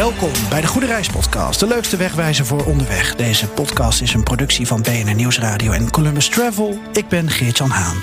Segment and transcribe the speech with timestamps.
[0.00, 3.16] Welkom bij de Goede Reis Podcast, de leukste wegwijzer voor onderweg.
[3.16, 6.78] Deze podcast is een productie van BNR Nieuwsradio en Columbus Travel.
[6.92, 7.96] Ik ben Geert-Jan Haan.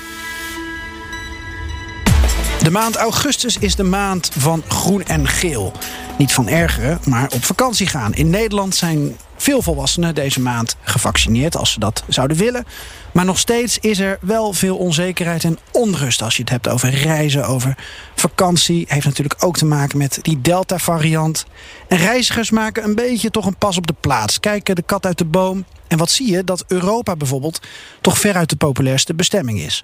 [2.63, 5.71] De maand augustus is de maand van groen en geel.
[6.17, 8.13] Niet van ergeren, maar op vakantie gaan.
[8.13, 12.65] In Nederland zijn veel volwassenen deze maand gevaccineerd als ze dat zouden willen.
[13.11, 16.89] Maar nog steeds is er wel veel onzekerheid en onrust als je het hebt over
[16.89, 17.77] reizen, over
[18.15, 18.85] vakantie.
[18.87, 21.45] Heeft natuurlijk ook te maken met die Delta-variant.
[21.87, 24.39] En reizigers maken een beetje toch een pas op de plaats.
[24.39, 25.65] Kijken de kat uit de boom.
[25.87, 26.43] En wat zie je?
[26.43, 27.61] Dat Europa bijvoorbeeld
[28.01, 29.83] toch veruit de populairste bestemming is.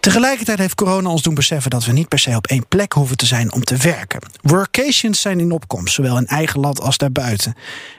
[0.00, 3.16] Tegelijkertijd heeft corona ons doen beseffen dat we niet per se op één plek hoeven
[3.16, 4.20] te zijn om te werken.
[4.42, 7.54] Workations zijn in opkomst, zowel in eigen land als daarbuiten.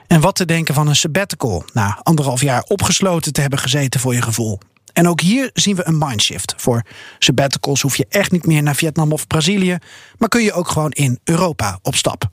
[0.06, 4.14] En wat te denken van een sabbatical, na anderhalf jaar opgesloten te hebben gezeten voor
[4.14, 4.58] je gevoel.
[4.92, 6.54] En ook hier zien we een mindshift.
[6.56, 6.82] Voor
[7.18, 9.78] sabbaticals hoef je echt niet meer naar Vietnam of Brazilië,
[10.18, 12.30] maar kun je ook gewoon in Europa op stap.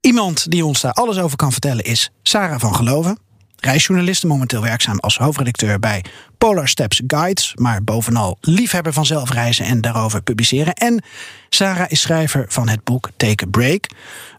[0.00, 3.18] Iemand die ons daar alles over kan vertellen is Sarah van Geloven
[3.64, 6.04] reisjournaliste, momenteel werkzaam als hoofdredacteur bij
[6.38, 10.74] Polar Steps Guides, maar bovenal liefhebber van zelfreizen en daarover publiceren.
[10.74, 11.04] En
[11.48, 13.86] Sarah is schrijver van het boek Take a Break.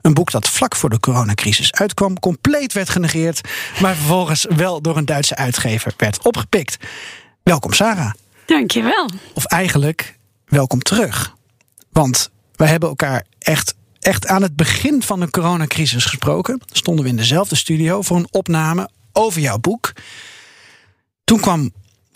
[0.01, 3.41] Een boek dat vlak voor de coronacrisis uitkwam, compleet werd genegeerd,
[3.81, 6.77] maar vervolgens wel door een Duitse uitgever werd opgepikt.
[7.43, 8.11] Welkom Sarah.
[8.45, 9.09] Dankjewel.
[9.33, 11.35] Of eigenlijk, welkom terug.
[11.91, 16.61] Want wij hebben elkaar echt echt aan het begin van de coronacrisis gesproken.
[16.65, 19.93] Stonden we in dezelfde studio voor een opname over jouw boek.
[21.23, 21.71] Toen kwam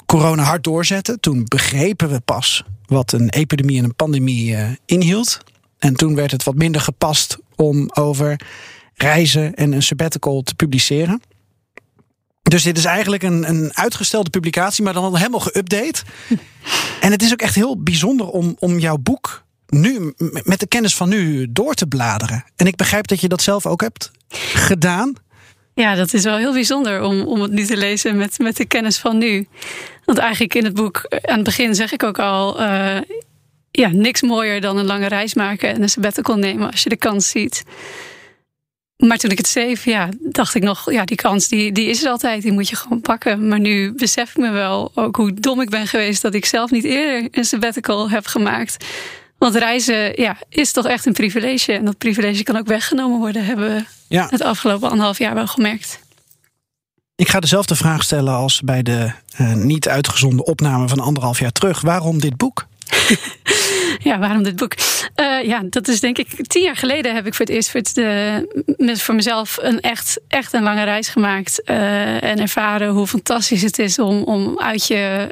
[0.05, 1.19] corona hard doorzetten.
[1.19, 5.37] Toen begrepen we pas wat een epidemie en een pandemie uh, inhield.
[5.77, 8.41] En toen werd het wat minder gepast om over
[8.93, 11.21] reizen en een sabbatical te publiceren.
[12.41, 16.01] Dus dit is eigenlijk een, een uitgestelde publicatie, maar dan helemaal geüpdate.
[17.05, 20.95] en het is ook echt heel bijzonder om, om jouw boek nu, met de kennis
[20.95, 22.43] van nu, door te bladeren.
[22.55, 24.11] En ik begrijp dat je dat zelf ook hebt
[24.53, 25.13] gedaan.
[25.79, 28.65] Ja, dat is wel heel bijzonder om, om het nu te lezen met, met de
[28.65, 29.47] kennis van nu.
[30.05, 32.61] Want eigenlijk in het boek, eh, aan het begin zeg ik ook al...
[32.61, 32.97] Uh,
[33.71, 36.95] ja, niks mooier dan een lange reis maken en een sabbatical nemen als je de
[36.95, 37.63] kans ziet.
[38.97, 42.03] Maar toen ik het schreef, ja, dacht ik nog, ja, die kans die, die is
[42.03, 43.47] er altijd, die moet je gewoon pakken.
[43.47, 46.71] Maar nu besef ik me wel ook hoe dom ik ben geweest dat ik zelf
[46.71, 48.85] niet eerder een sabbatical heb gemaakt.
[49.37, 51.73] Want reizen ja, is toch echt een privilege.
[51.73, 54.27] En dat privilege kan ook weggenomen worden, hebben ja.
[54.29, 55.99] het afgelopen anderhalf jaar wel gemerkt.
[57.15, 61.51] Ik ga dezelfde vraag stellen als bij de uh, niet uitgezonden opname van anderhalf jaar
[61.51, 61.81] terug.
[61.81, 62.67] Waarom dit boek?
[64.09, 64.73] ja, waarom dit boek?
[65.15, 67.79] Uh, ja, dat is denk ik tien jaar geleden heb ik voor het eerst voor,
[67.79, 67.97] het,
[68.77, 71.61] uh, voor mezelf een echt, echt een lange reis gemaakt.
[71.65, 75.27] Uh, en ervaren hoe fantastisch het is om, om uit je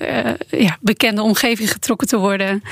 [0.49, 2.63] ja, bekende omgeving getrokken te worden.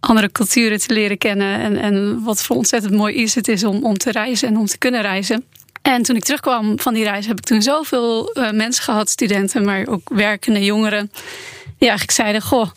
[0.00, 1.60] Andere culturen te leren kennen.
[1.60, 4.66] En, en wat voor ontzettend mooi is het is om, om te reizen en om
[4.66, 5.44] te kunnen reizen.
[5.82, 9.86] En toen ik terugkwam van die reis heb ik toen zoveel mensen gehad, studenten, maar
[9.86, 11.10] ook werkende jongeren.
[11.78, 12.70] Die eigenlijk zeiden, goh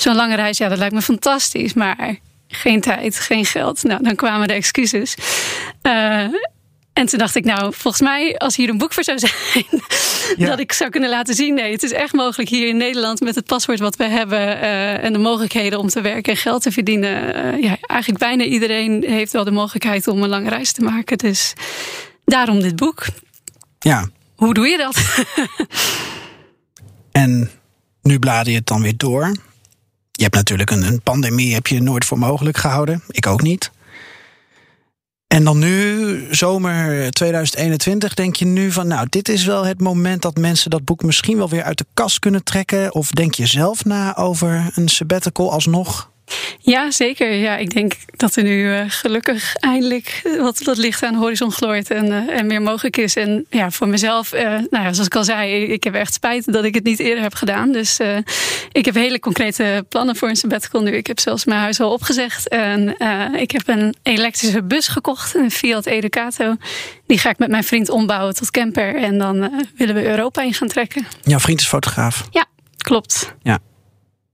[0.00, 1.74] zo'n lange reis, ja, dat lijkt me fantastisch.
[1.74, 2.18] Maar
[2.48, 3.82] geen tijd, geen geld.
[3.82, 5.16] Nou, dan kwamen de excuses.
[5.82, 6.26] Uh,
[6.92, 9.32] en toen dacht ik, nou, volgens mij, als hier een boek voor zou zijn,
[10.48, 11.54] dat ik zou kunnen laten zien.
[11.54, 15.04] Nee, het is echt mogelijk hier in Nederland met het paswoord wat we hebben uh,
[15.04, 17.36] en de mogelijkheden om te werken en geld te verdienen.
[17.36, 21.18] Uh, ja, eigenlijk bijna iedereen heeft wel de mogelijkheid om een lange reis te maken.
[21.18, 21.52] Dus
[22.24, 23.06] daarom dit boek.
[23.78, 24.08] Ja.
[24.36, 25.26] Hoe doe je dat?
[27.22, 27.50] en
[28.02, 29.32] nu blader je het dan weer door.
[30.16, 33.02] Je hebt natuurlijk een, een pandemie heb je nooit voor mogelijk gehouden.
[33.08, 33.70] Ik ook niet.
[35.26, 40.22] En dan nu, zomer 2021, denk je nu van, nou, dit is wel het moment
[40.22, 42.94] dat mensen dat boek misschien wel weer uit de kast kunnen trekken?
[42.94, 46.10] Of denk je zelf na over een sabbatical alsnog?
[46.58, 47.32] Ja, zeker.
[47.32, 51.52] Ja, ik denk dat er nu uh, gelukkig eindelijk wat, wat licht aan de horizon
[51.52, 53.16] gloort en, uh, en meer mogelijk is.
[53.16, 56.52] En ja, voor mezelf, uh, nou ja, zoals ik al zei, ik heb echt spijt
[56.52, 57.72] dat ik het niet eerder heb gedaan.
[57.72, 57.98] Dus
[58.72, 60.90] ik heb hele concrete plannen voor een sabbatical nu.
[60.90, 62.48] Ik heb zelfs mijn huis al opgezegd.
[62.48, 62.96] En
[63.32, 66.56] ik heb een elektrische bus gekocht, een Fiat Educato.
[67.06, 68.96] Die ga ik met mijn vriend ombouwen tot camper.
[68.96, 71.06] En dan willen we Europa in gaan trekken.
[71.22, 72.24] Jouw vriend is fotograaf?
[72.30, 72.44] Ja,
[72.76, 73.34] klopt.
[73.42, 73.58] Ja.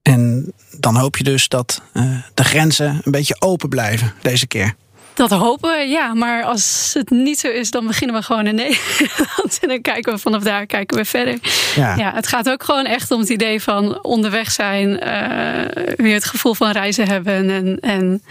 [0.03, 4.75] En dan hoop je dus dat uh, de grenzen een beetje open blijven deze keer.
[5.13, 6.13] Dat hopen we, ja.
[6.13, 9.59] Maar als het niet zo is, dan beginnen we gewoon in Nederland.
[9.61, 11.37] En dan kijken we vanaf daar kijken we verder.
[11.75, 11.95] Ja.
[11.95, 14.89] ja het gaat ook gewoon echt om het idee van onderweg zijn.
[14.89, 17.49] Uh, weer het gevoel van reizen hebben.
[17.49, 18.23] En, en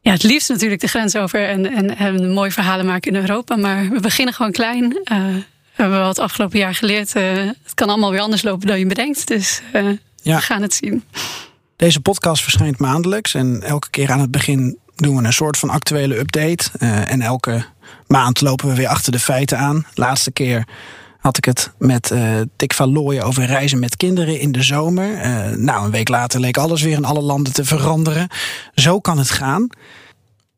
[0.00, 3.56] ja, het liefst natuurlijk de grens over en, en, en mooie verhalen maken in Europa.
[3.56, 4.84] Maar we beginnen gewoon klein.
[4.84, 5.18] Uh,
[5.74, 7.16] we hebben het afgelopen jaar geleerd.
[7.16, 7.22] Uh,
[7.62, 9.28] het kan allemaal weer anders lopen dan je bedenkt.
[9.28, 9.60] Dus
[10.22, 10.36] ja.
[10.36, 11.04] we gaan het zien.
[11.76, 13.34] Deze podcast verschijnt maandelijks.
[13.34, 16.70] En elke keer aan het begin doen we een soort van actuele update.
[16.78, 17.64] en elke
[18.06, 19.86] maand lopen we weer achter de feiten aan.
[19.94, 20.66] Laatste keer
[21.22, 25.10] had ik het met uh, Dick van Looyen over reizen met kinderen in de zomer.
[25.12, 28.28] Uh, nou, een week later leek alles weer in alle landen te veranderen.
[28.74, 29.68] Zo kan het gaan.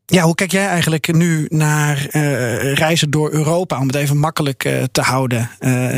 [0.05, 4.87] Ja, hoe kijk jij eigenlijk nu naar uh, reizen door Europa, om het even makkelijk
[4.91, 5.49] te houden?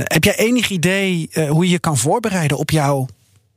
[0.04, 3.08] heb jij enig idee hoe je je kan voorbereiden op jouw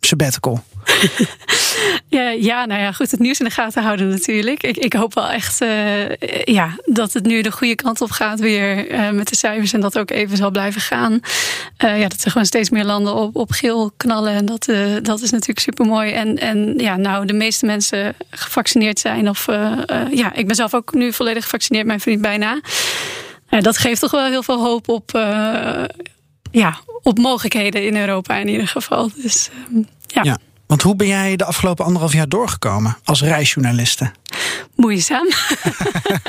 [0.00, 0.62] sabbatical?
[2.08, 4.62] ja, ja, nou ja, goed, het nieuws in de gaten houden natuurlijk.
[4.62, 8.40] Ik, ik hoop wel echt uh, ja, dat het nu de goede kant op gaat
[8.40, 11.12] weer uh, met de cijfers en dat ook even zal blijven gaan.
[11.12, 14.64] Uh, ja, dat er gewoon steeds meer landen op, op geel knallen en dat,
[15.02, 16.12] dat is natuurlijk super mooi.
[16.12, 19.46] En, en ja, nou, de meeste mensen gevaccineerd zijn of
[20.10, 22.60] ja, ik ben zelf ook nu volledig gevaccineerd, mijn vriend bijna.
[23.48, 25.12] dat geeft toch wel heel veel hoop op,
[26.50, 29.10] ja, op mogelijkheden in Europa in ieder geval.
[29.14, 29.50] Dus
[30.06, 30.22] ja.
[30.22, 30.38] ja.
[30.70, 34.10] Want hoe ben jij de afgelopen anderhalf jaar doorgekomen als reisjournaliste?
[34.74, 35.28] Moeizaam.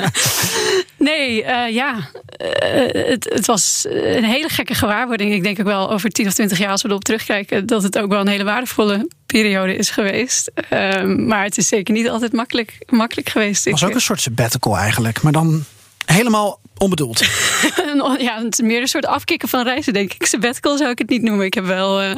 [0.98, 1.94] nee, uh, ja.
[1.94, 5.32] Uh, het, het, was een hele gekke gewaarwording.
[5.32, 7.98] Ik denk ook wel over 10 of 20 jaar, als we erop terugkijken, dat het
[7.98, 10.50] ook wel een hele waardevolle periode is geweest.
[10.70, 13.64] Uh, maar het is zeker niet altijd makkelijk, makkelijk geweest.
[13.64, 15.64] Het was ook een soort sabbatical eigenlijk, maar dan
[16.04, 17.18] helemaal onbedoeld.
[18.18, 20.26] ja, het is meer een soort afkicken van reizen, denk ik.
[20.26, 21.46] Sabbatical zou ik het niet noemen.
[21.46, 22.10] Ik heb wel uh,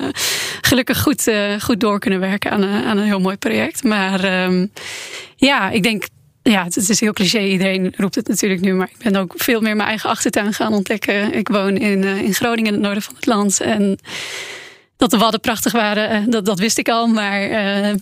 [0.60, 3.84] gelukkig goed, uh, goed door kunnen werken aan, aan een heel mooi project.
[3.84, 4.72] Maar um,
[5.36, 6.04] ja, ik denk
[6.42, 7.38] ja, het is heel cliché.
[7.38, 8.74] Iedereen roept het natuurlijk nu.
[8.74, 11.32] Maar ik ben ook veel meer mijn eigen achtertuin gaan ontdekken.
[11.32, 13.60] Ik woon in, in Groningen, in het noorden van het land.
[13.60, 13.98] En
[14.96, 17.06] dat de Wadden prachtig waren, dat, dat wist ik al.
[17.06, 17.48] Maar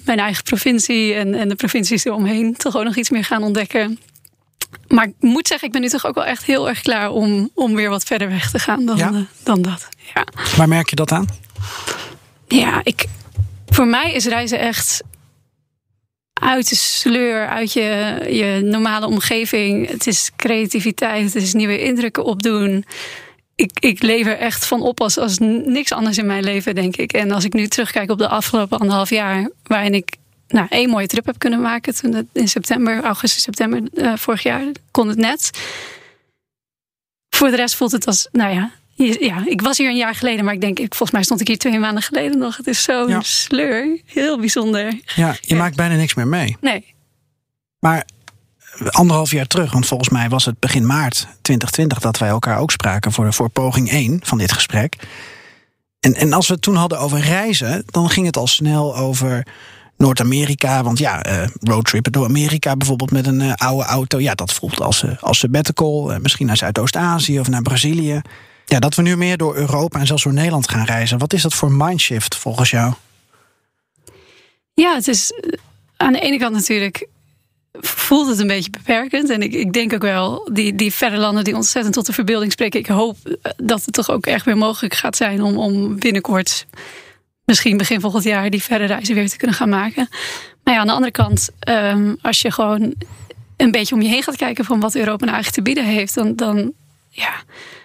[0.05, 3.99] mijn eigen provincie en, en de provincies eromheen toch ook nog iets meer gaan ontdekken
[4.89, 7.51] maar ik moet zeggen, ik ben nu toch ook wel echt heel erg klaar om,
[7.55, 9.89] om weer wat verder weg te gaan dan, eh, dan dat.
[10.15, 10.27] Ja.
[10.57, 11.27] Waar merk je dat aan?
[12.49, 13.05] Ja, ik,
[13.67, 15.03] voor mij is reizen echt
[16.33, 19.89] uit de sleur, uit je, je normale omgeving.
[19.89, 22.85] Het is creativiteit, het is nieuwe indrukken opdoen.
[23.55, 26.97] Ik, ik leef er echt van op als, als niks anders in mijn leven, denk
[26.97, 27.13] ik.
[27.13, 30.17] En als ik nu terugkijk op de afgelopen anderhalf jaar, waarin ik
[30.53, 31.95] nou, één mooie trip heb kunnen maken.
[31.95, 35.51] Toen in september, augustus, september uh, vorig jaar kon het net.
[37.29, 40.45] Voor de rest voelt het als, nou ja, ja, ik was hier een jaar geleden,
[40.45, 42.57] maar ik denk, volgens mij stond ik hier twee maanden geleden nog.
[42.57, 44.01] Het is zo'n sleur.
[44.07, 45.01] Heel bijzonder.
[45.15, 46.57] Ja, je maakt bijna niks meer mee.
[46.61, 46.95] Nee.
[47.79, 48.05] Maar
[48.91, 52.71] anderhalf jaar terug, want volgens mij was het begin maart 2020 dat wij elkaar ook
[52.71, 54.97] spraken voor, voor poging 1 van dit gesprek.
[56.01, 59.47] En, en als we het toen hadden over reizen, dan ging het al snel over
[60.03, 60.83] Noord-Amerika.
[60.83, 64.21] Want ja, uh, roadtrippen door Amerika bijvoorbeeld met een uh, oude auto.
[64.21, 66.19] Ja, dat voelt als, uh, als sabbatical.
[66.23, 68.21] misschien naar Zuidoost-Azië of naar Brazilië.
[68.65, 71.19] Ja, dat we nu meer door Europa en zelfs door Nederland gaan reizen.
[71.19, 72.93] Wat is dat voor mindshift volgens jou?
[74.75, 75.33] Ja, het is
[75.97, 77.09] aan de ene kant natuurlijk
[77.81, 79.31] voelt het een beetje beperkend.
[79.31, 82.53] En ik, ik denk ook wel, die, die verre landen die ontzettend tot de verbeelding
[82.53, 82.81] spreken.
[82.81, 83.17] Ik hoop
[83.57, 86.67] dat het toch ook echt weer mogelijk gaat zijn om, om binnenkort
[87.53, 90.09] misschien begin volgend jaar die verre reizen weer te kunnen gaan maken.
[90.65, 92.95] Maar ja, aan de andere kant, um, als je gewoon
[93.57, 96.15] een beetje om je heen gaat kijken van wat Europa nou eigenlijk te bieden heeft,
[96.15, 96.73] dan, dan
[97.09, 97.33] ja,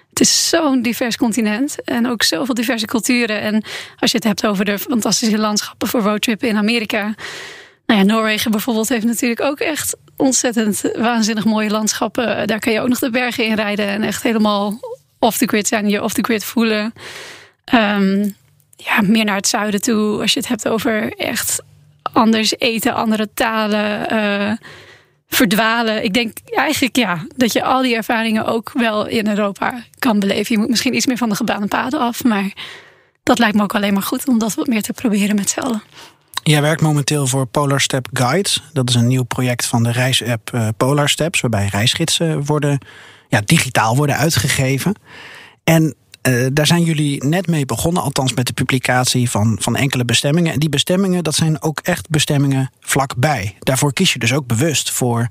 [0.09, 3.41] het is zo'n divers continent en ook zoveel diverse culturen.
[3.41, 3.63] En
[3.99, 7.15] als je het hebt over de fantastische landschappen voor roadtrippen in Amerika.
[7.85, 12.47] Nou ja, Noorwegen bijvoorbeeld heeft natuurlijk ook echt ontzettend waanzinnig mooie landschappen.
[12.47, 14.79] Daar kan je ook nog de bergen in rijden en echt helemaal
[15.19, 16.93] off the grid zijn, je off the grid voelen.
[17.73, 18.35] Um,
[18.77, 20.21] ja, meer naar het zuiden toe.
[20.21, 21.61] Als je het hebt over echt
[22.13, 24.51] anders eten, andere talen, uh,
[25.29, 26.03] verdwalen.
[26.03, 30.55] Ik denk eigenlijk ja, dat je al die ervaringen ook wel in Europa kan beleven.
[30.55, 32.53] Je moet misschien iets meer van de gebaande paden af, maar
[33.23, 35.81] dat lijkt me ook alleen maar goed om dat wat meer te proberen met z'n.
[36.43, 38.63] Jij werkt momenteel voor Polar Step Guides.
[38.73, 42.79] Dat is een nieuw project van de reisapp uh, Polar Steps, waarbij reisgidsen worden,
[43.29, 44.95] ja, digitaal worden uitgegeven.
[45.63, 45.95] En
[46.27, 50.53] uh, daar zijn jullie net mee begonnen, althans met de publicatie van, van enkele bestemmingen.
[50.53, 53.55] En die bestemmingen, dat zijn ook echt bestemmingen vlakbij.
[53.59, 55.27] Daarvoor kies je dus ook bewust voor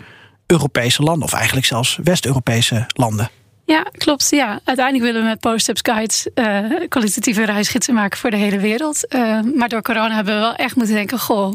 [0.46, 3.30] Europese landen, of eigenlijk zelfs West-Europese landen.
[3.64, 4.30] Ja, klopt.
[4.30, 4.60] Ja.
[4.64, 9.14] Uiteindelijk willen we met Post-ups Guides uh, kwalitatieve reisgidsen maken voor de hele wereld.
[9.14, 11.54] Uh, maar door corona hebben we wel echt moeten denken: goh,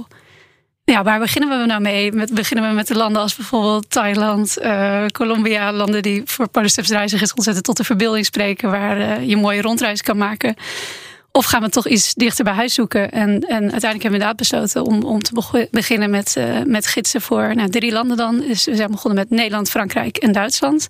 [0.92, 2.12] ja, waar beginnen we nou mee?
[2.12, 7.34] Met, beginnen we met de landen als bijvoorbeeld Thailand, uh, Colombia, landen die voor reizigers
[7.34, 10.56] ontzettend tot de verbeelding spreken, waar uh, je mooie rondreis kan maken.
[11.32, 13.12] Of gaan we toch iets dichter bij huis zoeken?
[13.12, 17.22] En, en uiteindelijk hebben we inderdaad besloten om, om te beginnen met, uh, met gidsen
[17.22, 18.40] voor nou, drie landen dan.
[18.40, 20.88] Dus we zijn begonnen met Nederland, Frankrijk en Duitsland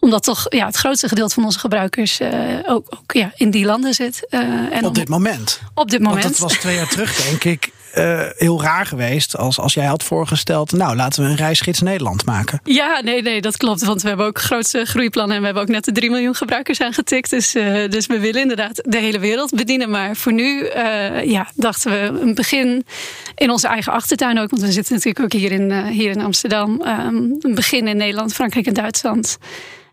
[0.00, 2.28] omdat toch ja, het grootste gedeelte van onze gebruikers uh,
[2.66, 4.26] ook, ook ja, in die landen zit.
[4.30, 5.60] Uh, en op dit moment?
[5.74, 6.22] Op dit moment.
[6.22, 7.72] Want het was twee jaar terug, denk ik.
[7.96, 10.72] Uh, heel raar geweest als, als jij had voorgesteld...
[10.72, 12.60] nou, laten we een reisgids Nederland maken.
[12.64, 13.84] Ja, nee, nee, dat klopt.
[13.84, 15.34] Want we hebben ook grootste groeiplannen...
[15.34, 17.30] en we hebben ook net de 3 miljoen gebruikers aangetikt.
[17.30, 19.90] Dus, uh, dus we willen inderdaad de hele wereld bedienen.
[19.90, 22.86] Maar voor nu uh, ja, dachten we een begin
[23.34, 24.50] in onze eigen achtertuin ook.
[24.50, 26.70] Want we zitten natuurlijk ook hier in, hier in Amsterdam.
[26.70, 29.38] Um, een begin in Nederland, Frankrijk en Duitsland...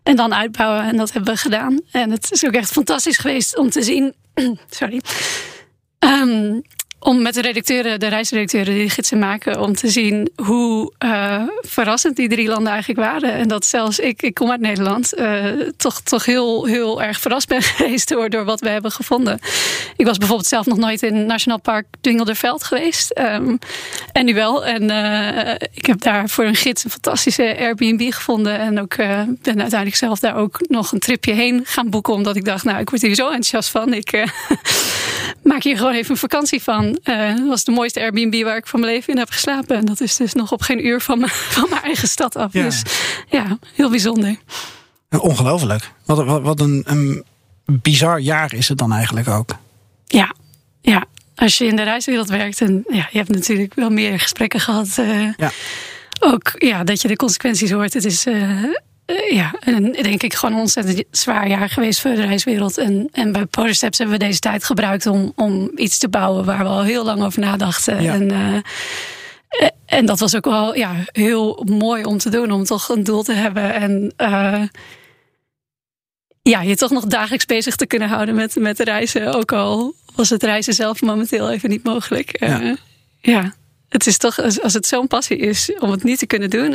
[0.06, 0.84] En dan uitbouwen.
[0.84, 1.80] En dat hebben we gedaan.
[1.90, 4.14] En het is ook echt fantastisch geweest om te zien.
[4.70, 5.00] Sorry.
[5.98, 6.62] Um,
[6.98, 12.16] om met de redacteuren, de reisredacteuren die gidsen maken, om te zien hoe uh, verrassend
[12.16, 13.32] die drie landen eigenlijk waren.
[13.32, 15.44] En dat zelfs ik, ik kom uit Nederland, uh,
[15.76, 19.38] toch, toch heel, heel erg verrast ben geweest door, door wat we hebben gevonden.
[19.96, 23.18] Ik was bijvoorbeeld zelf nog nooit in Nationaal Park Dwingelderveld geweest.
[23.18, 23.58] Um,
[24.12, 24.66] en nu wel.
[24.66, 28.58] En uh, ik heb daar voor een gids een fantastische Airbnb gevonden.
[28.58, 32.12] En ook ben uiteindelijk zelf daar ook nog een tripje heen gaan boeken.
[32.12, 33.92] Omdat ik dacht, nou, ik word hier zo enthousiast van.
[33.92, 34.10] Ik
[35.42, 36.98] maak hier gewoon even een vakantie van.
[37.04, 39.76] Uh, dat was de mooiste Airbnb waar ik van mijn leven in heb geslapen.
[39.76, 42.52] En dat is dus nog op geen uur van, van mijn eigen stad af.
[42.52, 42.62] Ja.
[42.62, 42.82] Dus
[43.28, 44.36] ja, heel bijzonder.
[45.10, 45.92] Ongelooflijk.
[46.04, 47.24] Wat, wat, wat een, een
[47.66, 49.56] bizar jaar is het dan eigenlijk ook.
[50.06, 50.34] Ja,
[50.80, 51.04] ja.
[51.34, 54.96] Als je in de reiswereld werkt en ja, je hebt natuurlijk wel meer gesprekken gehad.
[54.98, 55.50] Uh, ja.
[56.20, 57.92] Ook ja, dat je de consequenties hoort.
[57.92, 58.64] Het is uh,
[59.06, 62.78] uh, ja, en denk ik gewoon een ontzettend zwaar jaar geweest voor de reiswereld.
[62.78, 66.58] En, en bij Podersteps hebben we deze tijd gebruikt om, om iets te bouwen waar
[66.58, 67.98] we al heel lang over nadachten.
[67.98, 68.58] En, uh,
[69.86, 73.22] en dat was ook wel ja, heel mooi om te doen, om toch een doel
[73.22, 73.74] te hebben.
[73.74, 74.62] En uh,
[76.42, 79.34] ja, je toch nog dagelijks bezig te kunnen houden met, met reizen.
[79.34, 82.40] Ook al was het reizen zelf momenteel even niet mogelijk.
[82.40, 82.76] Ja.
[83.20, 83.54] ja,
[83.88, 86.72] het is toch, als het zo'n passie is om het niet te kunnen doen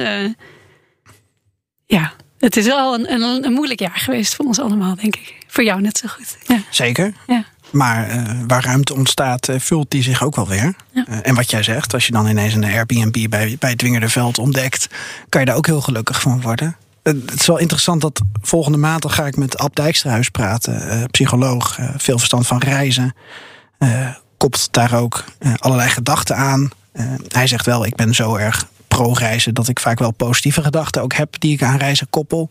[1.91, 5.35] ja, het is wel een, een, een, moeilijk jaar geweest voor ons allemaal, denk ik.
[5.47, 6.37] Voor jou net zo goed.
[6.47, 6.61] Ja.
[6.69, 7.13] Zeker.
[7.27, 7.45] Ja.
[7.71, 10.75] Maar uh, waar ruimte ontstaat, uh, vult die zich ook wel weer.
[10.91, 11.05] Ja.
[11.09, 14.87] Uh, en wat jij zegt, als je dan ineens een Airbnb bij, bij Dwingerderveld ontdekt,
[15.29, 16.75] kan je daar ook heel gelukkig van worden.
[17.03, 21.77] Het is wel interessant dat volgende maand dan ga ik met Ab Dijksterhuis praten, psycholoog,
[21.97, 23.15] veel verstand van reizen.
[24.37, 25.23] koppelt daar ook
[25.55, 26.69] allerlei gedachten aan.
[27.27, 28.67] hij zegt wel, ik ben zo erg
[29.01, 32.49] pro-reizen dat ik vaak wel positieve gedachten ook heb die ik aan reizen koppel.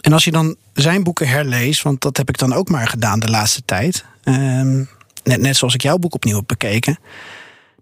[0.00, 3.20] En als je dan zijn boeken herleest, want dat heb ik dan ook maar gedaan
[3.20, 4.04] de laatste tijd.
[4.24, 4.84] Ehm,
[5.24, 6.98] net, net zoals ik jouw boek opnieuw heb bekeken.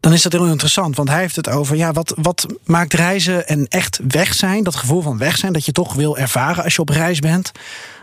[0.01, 3.49] Dan is dat heel interessant, want hij heeft het over ja, wat, wat maakt reizen
[3.49, 6.75] en echt weg zijn, dat gevoel van weg zijn, dat je toch wil ervaren als
[6.75, 7.53] je op reis bent.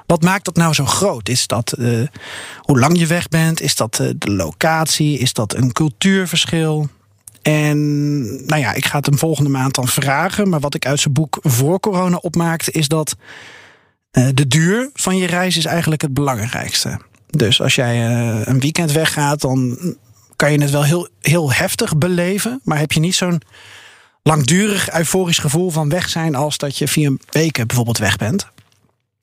[0.06, 1.30] Wat maakt dat nou zo groot?
[1.30, 2.08] Is dat uh,
[2.58, 3.62] hoe lang je weg bent?
[3.62, 5.18] Is dat uh, de locatie?
[5.18, 6.90] Is dat een cultuurverschil?
[7.44, 10.50] En nou ja, ik ga het hem volgende maand dan vragen.
[10.50, 13.16] Maar wat ik uit zijn boek voor corona opmaakte, is dat
[14.12, 17.00] uh, de duur van je reis is eigenlijk het belangrijkste.
[17.30, 19.78] Dus als jij uh, een weekend weggaat, dan
[20.36, 22.60] kan je het wel heel, heel heftig beleven.
[22.64, 23.42] Maar heb je niet zo'n
[24.22, 28.52] langdurig euforisch gevoel van weg zijn als dat je vier weken bijvoorbeeld weg bent.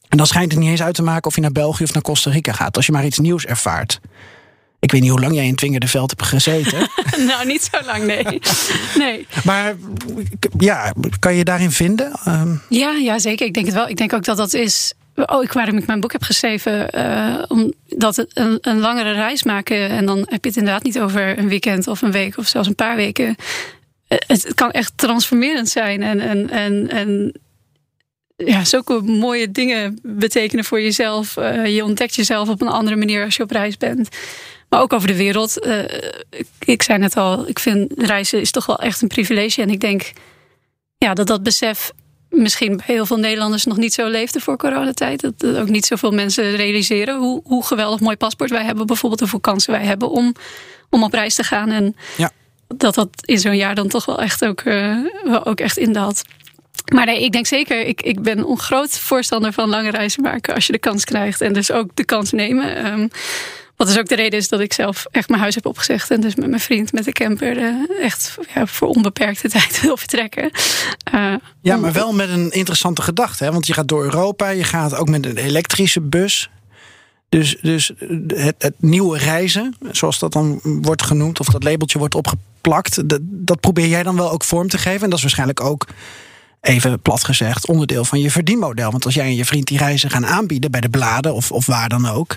[0.08, 2.02] En dan schijnt het niet eens uit te maken of je naar België of naar
[2.02, 2.76] Costa Rica gaat.
[2.76, 4.00] Als je maar iets nieuws ervaart.
[4.80, 6.90] Ik weet niet hoe lang jij in Twingerde Veld hebt gezeten.
[7.28, 8.40] nou, niet zo lang, nee.
[8.98, 9.26] nee.
[9.44, 9.74] Maar
[10.58, 12.12] ja, kan je daarin vinden?
[12.28, 12.62] Um...
[12.68, 13.46] Ja, ja, zeker.
[13.46, 13.88] Ik denk het wel.
[13.88, 14.94] Ik denk ook dat dat is.
[15.14, 16.98] Oh, ik waarom ik mijn boek heb geschreven.
[16.98, 19.88] Uh, omdat het een, een, langere reis maken.
[19.88, 22.68] En dan heb je het inderdaad niet over een weekend of een week of zelfs
[22.68, 23.36] een paar weken.
[24.08, 26.02] Eh, het kan echt transformerend zijn.
[26.02, 27.40] En, en, en, en
[28.44, 31.36] ja, zulke mooie dingen betekenen voor jezelf.
[31.36, 34.08] Uh, je ontdekt jezelf op een andere manier als je op reis bent.
[34.68, 35.66] Maar ook over de wereld.
[35.66, 35.78] Uh,
[36.58, 39.62] ik zei net al, ik vind reizen is toch wel echt een privilege.
[39.62, 40.12] En ik denk
[40.98, 41.92] ja, dat dat besef
[42.28, 45.20] misschien bij heel veel Nederlanders nog niet zo leefde voor coronatijd.
[45.20, 48.86] Dat, dat ook niet zoveel mensen realiseren hoe, hoe geweldig mooi paspoort wij hebben.
[48.86, 50.34] Bijvoorbeeld hoeveel kansen wij hebben om,
[50.90, 51.70] om op reis te gaan.
[51.70, 52.30] En ja.
[52.66, 56.22] dat dat in zo'n jaar dan toch wel echt ook, uh, wel ook echt indaalt.
[56.90, 60.54] Maar nee, ik denk zeker, ik, ik ben een groot voorstander van lange reizen maken
[60.54, 61.40] als je de kans krijgt.
[61.40, 62.86] En dus ook de kans nemen.
[62.86, 63.10] Um,
[63.80, 66.10] wat dus ook de reden is dat ik zelf echt mijn huis heb opgezegd.
[66.10, 69.96] En dus met mijn vriend met de camper uh, echt ja, voor onbeperkte tijd wil
[69.96, 70.50] vertrekken.
[71.14, 73.44] Uh, ja, maar wel met een interessante gedachte.
[73.44, 73.52] Hè?
[73.52, 76.50] Want je gaat door Europa, je gaat ook met een elektrische bus.
[77.28, 77.92] Dus, dus
[78.26, 83.20] het, het, nieuwe reizen, zoals dat dan wordt genoemd, of dat labeltje wordt opgeplakt, dat,
[83.22, 85.02] dat probeer jij dan wel ook vorm te geven.
[85.02, 85.86] En dat is waarschijnlijk ook
[86.60, 88.90] even plat gezegd, onderdeel van je verdienmodel.
[88.90, 91.66] Want als jij en je vriend die reizen gaan aanbieden bij de bladen of, of
[91.66, 92.36] waar dan ook,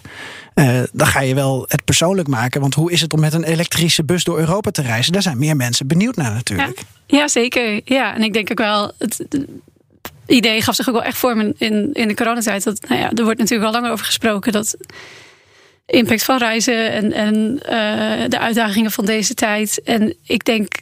[0.56, 2.62] uh, dan ga je wel het persoonlijk maken.
[2.62, 5.14] Want hoe is het om met een elektrische bus door Europa te reizen?
[5.14, 6.82] Daar zijn meer mensen benieuwd naar natuurlijk.
[7.08, 7.82] Ja, zeker.
[7.86, 8.92] Ja, en ik denk ook wel.
[8.98, 9.26] Het,
[10.26, 12.64] idee gaf zich ook wel echt vorm in, in de coronatijd.
[12.64, 14.78] Dat, nou ja, er wordt natuurlijk al langer over gesproken dat
[15.86, 19.82] impact van reizen en, en uh, de uitdagingen van deze tijd.
[19.84, 20.80] En ik denk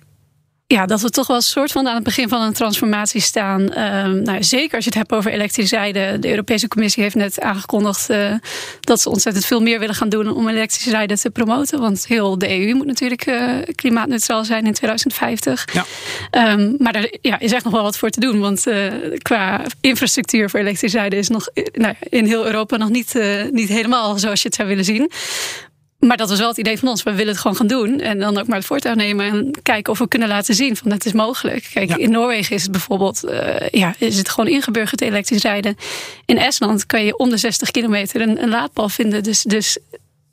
[0.71, 3.61] ja, dat we toch wel een soort van aan het begin van een transformatie staan.
[3.61, 6.21] Um, nou, zeker als je het hebt over elektrische rijden.
[6.21, 8.33] De Europese Commissie heeft net aangekondigd uh,
[8.79, 11.79] dat ze ontzettend veel meer willen gaan doen om elektrische rijden te promoten.
[11.79, 15.67] Want heel de EU moet natuurlijk uh, klimaatneutraal zijn in 2050.
[15.73, 15.85] Ja.
[16.51, 18.39] Um, maar daar ja, is echt nog wel wat voor te doen.
[18.39, 23.19] Want uh, qua infrastructuur voor elektrische rijden is nog nou, in heel Europa nog niet,
[23.51, 25.11] niet helemaal zoals je het zou willen zien.
[26.01, 27.03] Maar dat was wel het idee van ons.
[27.03, 27.99] We willen het gewoon gaan doen.
[27.99, 29.25] En dan ook maar het voortouw nemen.
[29.25, 31.69] En kijken of we kunnen laten zien van het is mogelijk.
[31.73, 35.77] Kijk, in Noorwegen is het bijvoorbeeld uh, ja, is het gewoon ingeburgerd elektrisch rijden.
[36.25, 39.23] In Estland kan je onder 60 kilometer een, een laadpaal vinden.
[39.23, 39.77] Dus, dus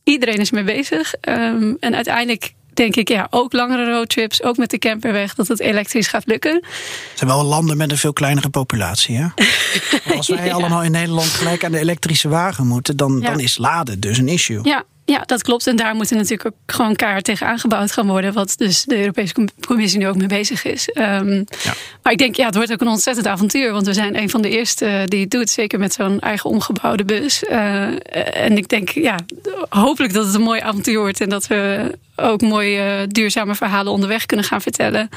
[0.04, 1.14] iedereen is mee bezig.
[1.28, 5.60] Um, en uiteindelijk denk ik, ja, ook langere roadtrips, ook met de camperweg, dat het
[5.60, 6.54] elektrisch gaat lukken.
[6.54, 9.26] Het zijn wel landen met een veel kleinere populatie, hè?
[10.16, 14.00] Als wij allemaal in Nederland gelijk aan de elektrische wagen moeten, dan, dan is laden
[14.00, 14.60] dus een issue.
[14.62, 15.66] Ja, ja, dat klopt.
[15.66, 18.32] En daar moet er natuurlijk ook gewoon kaart tegen aangebouwd gaan worden.
[18.32, 19.34] Wat dus de Europese
[19.66, 20.88] Commissie nu ook mee bezig is.
[20.94, 21.72] Um, ja.
[22.02, 23.72] Maar ik denk, ja, het wordt ook een ontzettend avontuur.
[23.72, 25.50] Want we zijn een van de eerste die het doet.
[25.50, 27.42] Zeker met zo'n eigen omgebouwde bus.
[27.42, 27.82] Uh,
[28.44, 29.16] en ik denk, ja,
[29.68, 31.20] hopelijk dat het een mooi avontuur wordt.
[31.20, 35.08] En dat we ook mooie duurzame verhalen onderweg kunnen gaan vertellen.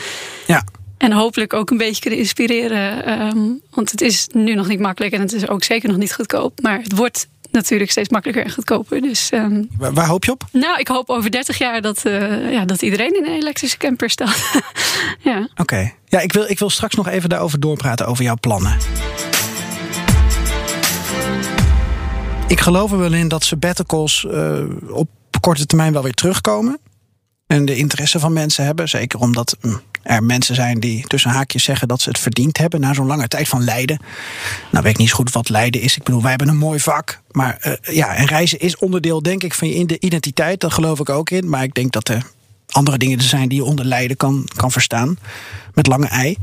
[0.47, 0.63] Ja.
[0.97, 3.11] En hopelijk ook een beetje kunnen inspireren.
[3.21, 6.13] Um, want het is nu nog niet makkelijk en het is ook zeker nog niet
[6.13, 6.61] goedkoop.
[6.61, 9.01] Maar het wordt natuurlijk steeds makkelijker en goedkoper.
[9.01, 10.43] Dus, um, waar, waar, hoop je op?
[10.51, 14.09] Nou, ik hoop over 30 jaar dat, uh, ja, dat iedereen in een elektrische camper
[14.09, 14.51] staat.
[15.29, 15.47] ja.
[15.55, 15.91] Oké.
[16.05, 18.77] Ja, ik wil, ik wil straks nog even daarover doorpraten, over jouw plannen.
[22.47, 26.79] Ik geloof er wel in dat sabbaticals uh, op korte termijn wel weer terugkomen.
[27.47, 28.89] En de interesse van mensen hebben.
[28.89, 32.79] Zeker omdat mm, er mensen zijn die tussen haakjes zeggen dat ze het verdiend hebben
[32.79, 33.99] na zo'n lange tijd van lijden.
[34.71, 35.97] Nou, weet ik niet zo goed wat lijden is.
[35.97, 37.21] Ik bedoel, wij hebben een mooi vak.
[37.31, 40.59] Maar uh, ja, en reizen is onderdeel, denk ik, van je identiteit.
[40.59, 41.49] Daar geloof ik ook in.
[41.49, 42.25] Maar ik denk dat er
[42.67, 45.17] andere dingen er zijn die je onder lijden kan, kan verstaan.
[45.73, 46.37] Met lange ei.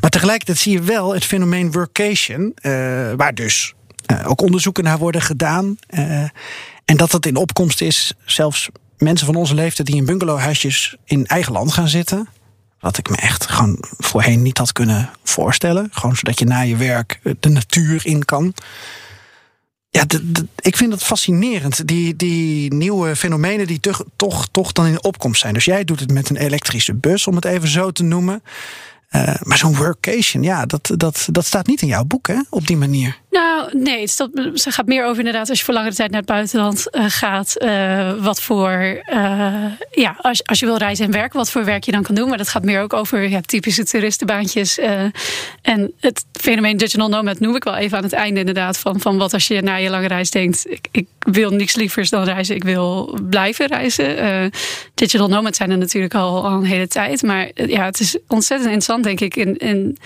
[0.00, 2.72] Maar tegelijkertijd zie je wel het fenomeen workation, uh,
[3.16, 3.74] waar dus
[4.12, 5.78] uh, ook onderzoeken naar worden gedaan.
[6.84, 11.26] en dat dat in opkomst is, zelfs mensen van onze leeftijd die in bungalowhuisjes in
[11.26, 12.28] eigen land gaan zitten.
[12.80, 15.88] Wat ik me echt gewoon voorheen niet had kunnen voorstellen.
[15.90, 18.54] Gewoon zodat je na je werk eh, de natuur in kan.
[19.90, 20.04] Ja,
[20.56, 21.88] ik vind het fascinerend.
[21.88, 23.80] Die, die nieuwe fenomenen die
[24.16, 25.54] toch, toch, dan in opkomst zijn.
[25.54, 28.42] Dus jij doet het met een elektrische bus, om het even zo te noemen.
[29.10, 32.66] Uh, maar zo'n workation, ja, dat, dat, dat staat niet in jouw boek, hè, op
[32.66, 33.18] die manier.
[33.36, 36.86] Nou, nee, het, gaat meer over inderdaad als je voor langere tijd naar het buitenland
[36.90, 37.54] uh, gaat.
[37.58, 39.02] Uh, wat voor,
[39.90, 42.28] ja, als, als je wil reizen en werken, wat voor werk je dan kan doen.
[42.28, 44.78] Maar dat gaat meer ook over ja, typische toeristenbaantjes.
[45.62, 48.78] en het fenomeen digital nomad noem ik wel even aan het einde inderdaad.
[48.78, 52.10] Van, van wat als je na je lange reis denkt, ik, ik wil niks lievers
[52.10, 52.54] dan reizen.
[52.54, 54.50] Ik wil blijven reizen.
[54.94, 57.22] digital nomad zijn er natuurlijk al, al een hele tijd.
[57.22, 59.98] Maar ja, het is ontzettend interessant denk ik, in, in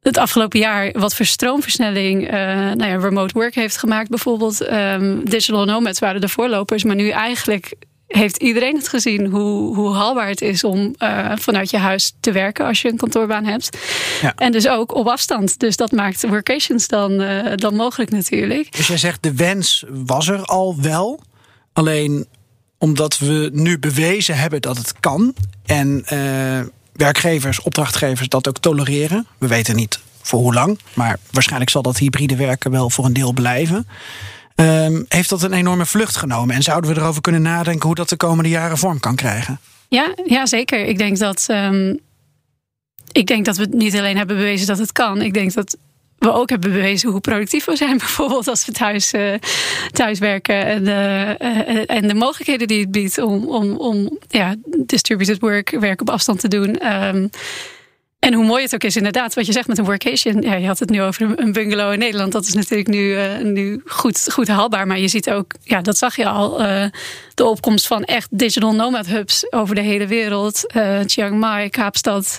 [0.00, 4.08] het afgelopen jaar wat voor stroomversnelling uh, nou ja, remote work heeft gemaakt.
[4.08, 7.74] Bijvoorbeeld um, digital nomads waren de voorlopers, maar nu eigenlijk
[8.06, 12.32] heeft iedereen het gezien hoe, hoe haalbaar het is om uh, vanuit je huis te
[12.32, 13.78] werken als je een kantoorbaan hebt.
[14.22, 14.34] Ja.
[14.34, 15.58] En dus ook op afstand.
[15.58, 18.72] Dus dat maakt workations dan, uh, dan mogelijk natuurlijk.
[18.76, 21.20] Dus jij zegt de wens was er al wel.
[21.72, 22.26] Alleen
[22.78, 25.34] omdat we nu bewezen hebben dat het kan.
[25.66, 26.04] En
[27.00, 29.26] werkgevers, opdrachtgevers dat ook tolereren.
[29.38, 33.12] We weten niet voor hoe lang, maar waarschijnlijk zal dat hybride werken wel voor een
[33.12, 33.86] deel blijven.
[34.54, 36.54] Um, heeft dat een enorme vlucht genomen?
[36.54, 39.60] En zouden we erover kunnen nadenken hoe dat de komende jaren vorm kan krijgen?
[39.88, 40.86] Ja, ja zeker.
[40.86, 41.46] Ik denk dat.
[41.50, 41.98] Um,
[43.12, 45.22] ik denk dat we niet alleen hebben bewezen dat het kan.
[45.22, 45.76] Ik denk dat
[46.20, 47.98] we ook hebben bewezen hoe productief we zijn.
[48.06, 49.34] Bijvoorbeeld als we thuis, uh,
[49.92, 50.66] thuis werken.
[50.66, 56.00] En, uh, en de mogelijkheden die het biedt om, om, om ja, distributed work, werk
[56.00, 56.92] op afstand te doen.
[56.92, 57.30] Um,
[58.18, 60.42] en hoe mooi het ook is, inderdaad, wat je zegt met een workation.
[60.42, 62.32] Ja, je had het nu over een bungalow in Nederland.
[62.32, 64.86] Dat is natuurlijk nu, nu goed, goed haalbaar.
[64.86, 66.58] Maar je ziet ook, ja, dat zag je al,
[67.34, 70.72] de opkomst van echt digital nomad hubs over de hele wereld.
[71.06, 72.38] Chiang Mai, Kaapstad,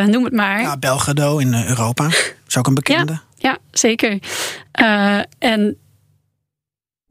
[0.00, 0.60] noem het maar.
[0.60, 2.08] Ja, Belgrado in Europa
[2.46, 3.12] is ook een bekende.
[3.12, 4.18] Ja, ja zeker.
[5.38, 5.76] en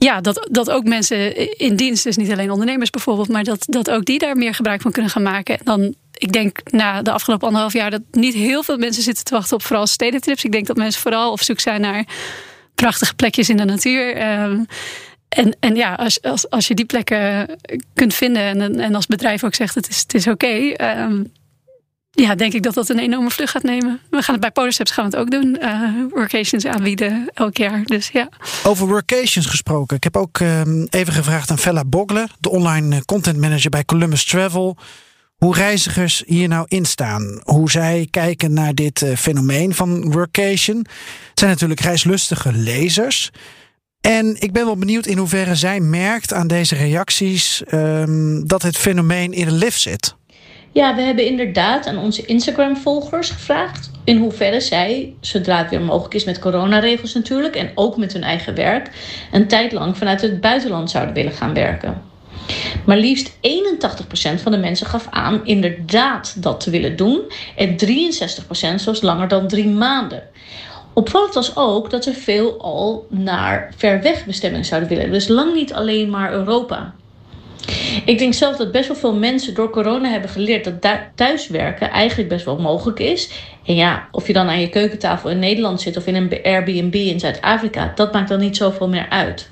[0.04, 3.89] ja, dat, dat ook mensen in dienst, dus niet alleen ondernemers bijvoorbeeld, maar dat, dat
[3.89, 5.58] ook die daar meer gebruik van kunnen gaan maken.
[5.58, 9.24] En dan, ik denk na de afgelopen anderhalf jaar dat niet heel veel mensen zitten
[9.24, 10.44] te wachten op vooral stedentrips.
[10.44, 12.06] Ik denk dat mensen vooral op zoek zijn naar
[12.76, 14.15] prachtige plekjes in de natuur.
[14.15, 14.60] Ehm,
[15.30, 17.56] en, en ja, als, als, als je die plekken
[17.94, 21.24] kunt vinden en, en als bedrijf ook zegt het is, het is oké, ehm,
[22.12, 24.00] ja, denk ik dat dat een enorme vlucht gaat nemen.
[24.10, 25.58] We gaan het bij Polarsteps gaan we het ook doen.
[25.62, 27.84] Uh, workations aanbieden elk jaar.
[27.84, 28.30] Dus ja.
[28.63, 29.95] Over workations gesproken.
[29.95, 34.26] Ik heb ook ehm, even gevraagd aan Fella Bogle, de online content manager bij Columbus
[34.26, 34.78] Travel.
[35.36, 37.41] Hoe reizigers hier nou in staan.
[37.43, 40.78] Hoe zij kijken naar dit uh, fenomeen van workation.
[40.78, 43.32] Het zijn natuurlijk reislustige lezers.
[44.02, 48.78] En ik ben wel benieuwd in hoeverre zij merkt aan deze reacties um, dat het
[48.78, 50.15] fenomeen in de lift zit.
[50.73, 56.13] Ja, we hebben inderdaad aan onze Instagram-volgers gevraagd in hoeverre zij, zodra het weer mogelijk
[56.13, 58.89] is met coronaregels natuurlijk en ook met hun eigen werk,
[59.31, 62.01] een tijd lang vanuit het buitenland zouden willen gaan werken.
[62.86, 67.21] Maar liefst 81% van de mensen gaf aan inderdaad dat te willen doen
[67.55, 70.23] en 63% zelfs langer dan drie maanden.
[70.93, 75.12] Opvallend was ook dat er veel al naar ver weg bestemmingen zouden willen.
[75.12, 76.93] Dus lang niet alleen maar Europa.
[78.06, 82.30] Ik denk zelf dat best wel veel mensen door corona hebben geleerd dat thuiswerken eigenlijk
[82.30, 83.30] best wel mogelijk is.
[83.65, 86.95] En ja, of je dan aan je keukentafel in Nederland zit of in een Airbnb
[86.95, 89.50] in Zuid-Afrika, dat maakt dan niet zoveel meer uit.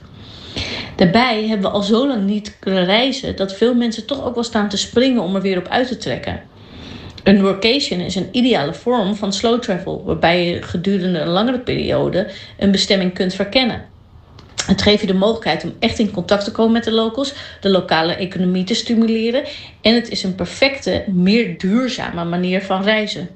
[0.95, 4.43] Daarbij hebben we al zo lang niet kunnen reizen dat veel mensen toch ook wel
[4.43, 6.41] staan te springen om er weer op uit te trekken.
[7.23, 12.27] Een workation is een ideale vorm van slow travel, waarbij je gedurende een langere periode
[12.57, 13.85] een bestemming kunt verkennen.
[14.65, 17.69] Het geeft je de mogelijkheid om echt in contact te komen met de locals, de
[17.69, 19.43] lokale economie te stimuleren
[19.81, 23.29] en het is een perfecte, meer duurzame manier van reizen.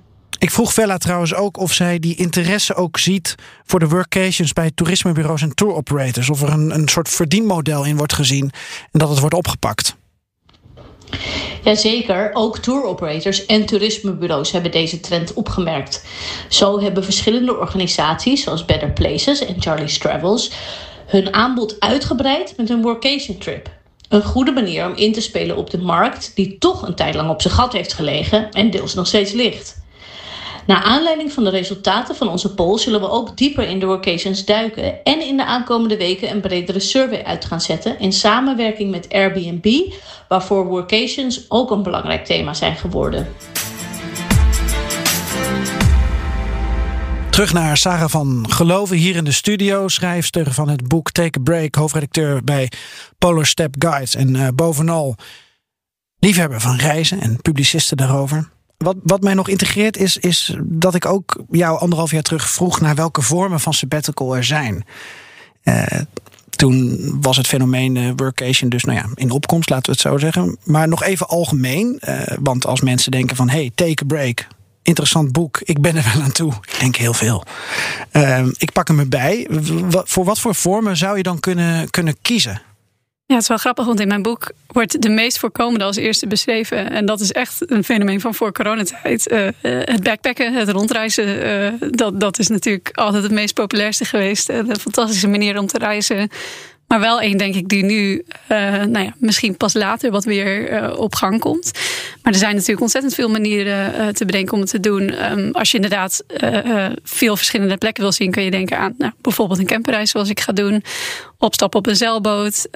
[0.43, 4.71] Ik vroeg Vella trouwens ook of zij die interesse ook ziet voor de workations bij
[4.75, 6.29] toerismebureaus en tour operators.
[6.29, 8.51] Of er een, een soort verdienmodel in wordt gezien
[8.91, 9.95] en dat het wordt opgepakt.
[11.63, 16.05] Jazeker, ook tour operators en toerismebureaus hebben deze trend opgemerkt.
[16.49, 20.51] Zo hebben verschillende organisaties zoals Better Places en Charlie's Travels
[21.13, 23.69] hun aanbod uitgebreid met een workation trip.
[24.09, 27.29] Een goede manier om in te spelen op de markt die toch een tijd lang
[27.29, 29.81] op zijn gat heeft gelegen en deels nog steeds ligt.
[30.67, 34.45] Naar aanleiding van de resultaten van onze poll zullen we ook dieper in de workations
[34.45, 39.07] duiken en in de aankomende weken een bredere survey uit gaan zetten in samenwerking met
[39.09, 39.93] Airbnb,
[40.27, 43.27] waarvoor workations ook een belangrijk thema zijn geworden.
[47.33, 49.87] Terug naar Sarah van Geloven hier in de studio.
[49.87, 51.75] Schrijfster van het boek Take a Break.
[51.75, 52.71] Hoofdredacteur bij
[53.17, 54.15] Polar Step Guides.
[54.15, 55.15] En uh, bovenal
[56.19, 58.49] liefhebber van reizen en publicisten daarover.
[58.77, 62.81] Wat, wat mij nog integreert is, is dat ik ook jou anderhalf jaar terug vroeg...
[62.81, 64.85] naar welke vormen van sabbatical er zijn.
[65.63, 65.85] Uh,
[66.49, 70.17] toen was het fenomeen uh, workation dus nou ja, in opkomst, laten we het zo
[70.17, 70.57] zeggen.
[70.63, 72.01] Maar nog even algemeen,
[72.39, 73.49] want als mensen denken van...
[73.49, 74.47] hey, take a break,
[74.83, 75.61] interessant boek.
[75.63, 76.53] Ik ben er wel aan toe.
[76.53, 77.43] Ik denk heel veel.
[78.11, 79.47] Uh, ik pak hem erbij.
[79.89, 82.61] voor wat voor vormen zou je dan kunnen, kunnen kiezen?
[83.25, 86.27] Ja, het is wel grappig, want in mijn boek wordt de meest voorkomende als eerste
[86.27, 86.91] beschreven.
[86.91, 89.31] En dat is echt een fenomeen van voor coronatijd.
[89.31, 94.49] Uh, het backpacken, het rondreizen, uh, dat, dat is natuurlijk altijd het meest populairste geweest.
[94.49, 96.29] een fantastische manier om te reizen.
[96.93, 100.71] Maar wel één, denk ik, die nu uh, nou ja, misschien pas later wat weer
[100.71, 101.71] uh, op gang komt.
[102.21, 105.31] Maar er zijn natuurlijk ontzettend veel manieren uh, te bedenken om het te doen.
[105.31, 106.23] Um, als je inderdaad
[107.03, 110.39] veel verschillende plekken wil zien, kun je denken aan nou, bijvoorbeeld een camperreis zoals ik
[110.39, 110.83] ga doen
[111.37, 112.67] opstappen op een zeilboot.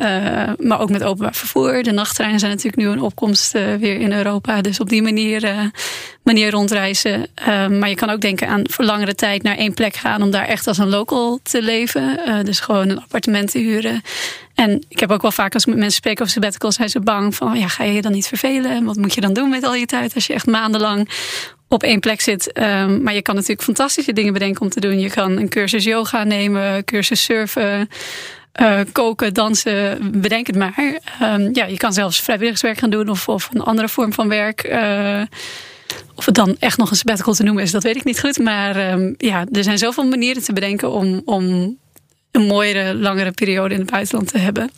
[0.57, 1.83] Maar ook met openbaar vervoer.
[1.83, 4.61] De nachttreinen zijn natuurlijk nu een opkomst weer in Europa.
[4.61, 5.71] Dus op die manier,
[6.27, 7.27] manier rondreizen.
[7.79, 10.21] maar je kan ook denken aan voor langere tijd naar één plek gaan.
[10.21, 12.19] Om daar echt als een local te leven.
[12.45, 14.01] dus gewoon een appartement te huren.
[14.55, 16.71] En ik heb ook wel vaak als ik met mensen spreek over sabbatical...
[16.71, 18.71] zijn ze bang van, ja, ga je je dan niet vervelen?
[18.71, 21.09] En wat moet je dan doen met al je tijd als je echt maandenlang
[21.67, 22.59] op één plek zit.
[22.59, 24.99] Um, maar je kan natuurlijk fantastische dingen bedenken om te doen.
[24.99, 27.89] Je kan een cursus yoga nemen, cursus surfen,
[28.61, 30.99] uh, koken, dansen, bedenk het maar.
[31.21, 34.67] Um, ja, je kan zelfs vrijwilligerswerk gaan doen of, of een andere vorm van werk.
[34.69, 35.21] Uh,
[36.17, 38.37] of het dan echt nog een sabbatical te noemen is, dat weet ik niet goed.
[38.37, 41.77] Maar um, ja, er zijn zoveel manieren te bedenken om, om
[42.31, 44.71] een mooiere, langere periode in het buitenland te hebben.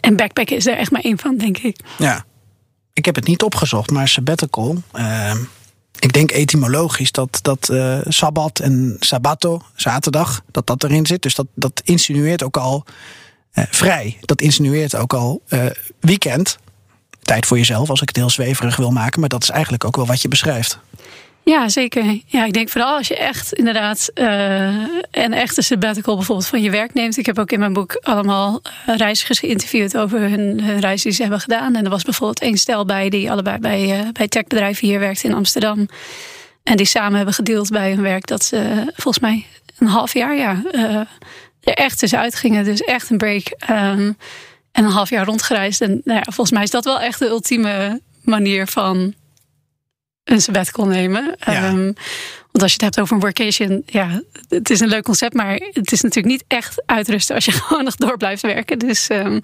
[0.00, 1.76] En backpacken is er echt maar één van, denk ik.
[1.98, 2.24] Ja,
[2.92, 4.82] ik heb het niet opgezocht, maar sabbatical.
[4.94, 5.34] Uh,
[5.98, 11.22] ik denk etymologisch dat, dat uh, sabbat en sabato, zaterdag, dat dat erin zit.
[11.22, 12.84] Dus dat, dat insinueert ook al
[13.54, 14.16] uh, vrij.
[14.20, 15.66] Dat insinueert ook al uh,
[16.00, 16.58] weekend.
[17.28, 19.20] Tijd voor jezelf, als ik het heel zweverig wil maken.
[19.20, 20.78] Maar dat is eigenlijk ook wel wat je beschrijft.
[21.44, 22.20] Ja, zeker.
[22.26, 24.66] Ja, ik denk vooral als je echt inderdaad uh,
[25.10, 27.16] een echte sabbatical bijvoorbeeld van je werk neemt.
[27.16, 31.12] Ik heb ook in mijn boek allemaal uh, reizigers geïnterviewd over hun, hun reis die
[31.12, 31.74] ze hebben gedaan.
[31.74, 35.24] En er was bijvoorbeeld één stel bij die allebei bij, uh, bij techbedrijven hier werkt
[35.24, 35.88] in Amsterdam.
[36.62, 39.46] En die samen hebben gedeeld bij hun werk dat ze volgens mij
[39.78, 40.62] een half jaar ja,
[41.60, 42.64] er echt eens uitgingen.
[42.64, 43.44] Dus echt een break.
[43.70, 44.16] Um,
[44.78, 45.80] en een half jaar rondgereisd.
[45.80, 49.14] En nou ja, volgens mij is dat wel echt de ultieme manier van
[50.24, 51.34] een sabbatical nemen.
[51.38, 51.68] Ja.
[51.68, 51.94] Um,
[52.52, 55.54] want als je het hebt over een workation, ja, het is een leuk concept, maar
[55.54, 58.78] het is natuurlijk niet echt uitrusten als je gewoon nog door blijft werken.
[58.78, 59.40] Dus um,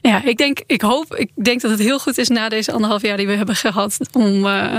[0.00, 3.02] ja, ik denk, ik hoop, ik denk dat het heel goed is na deze anderhalf
[3.02, 4.78] jaar die we hebben gehad om uh,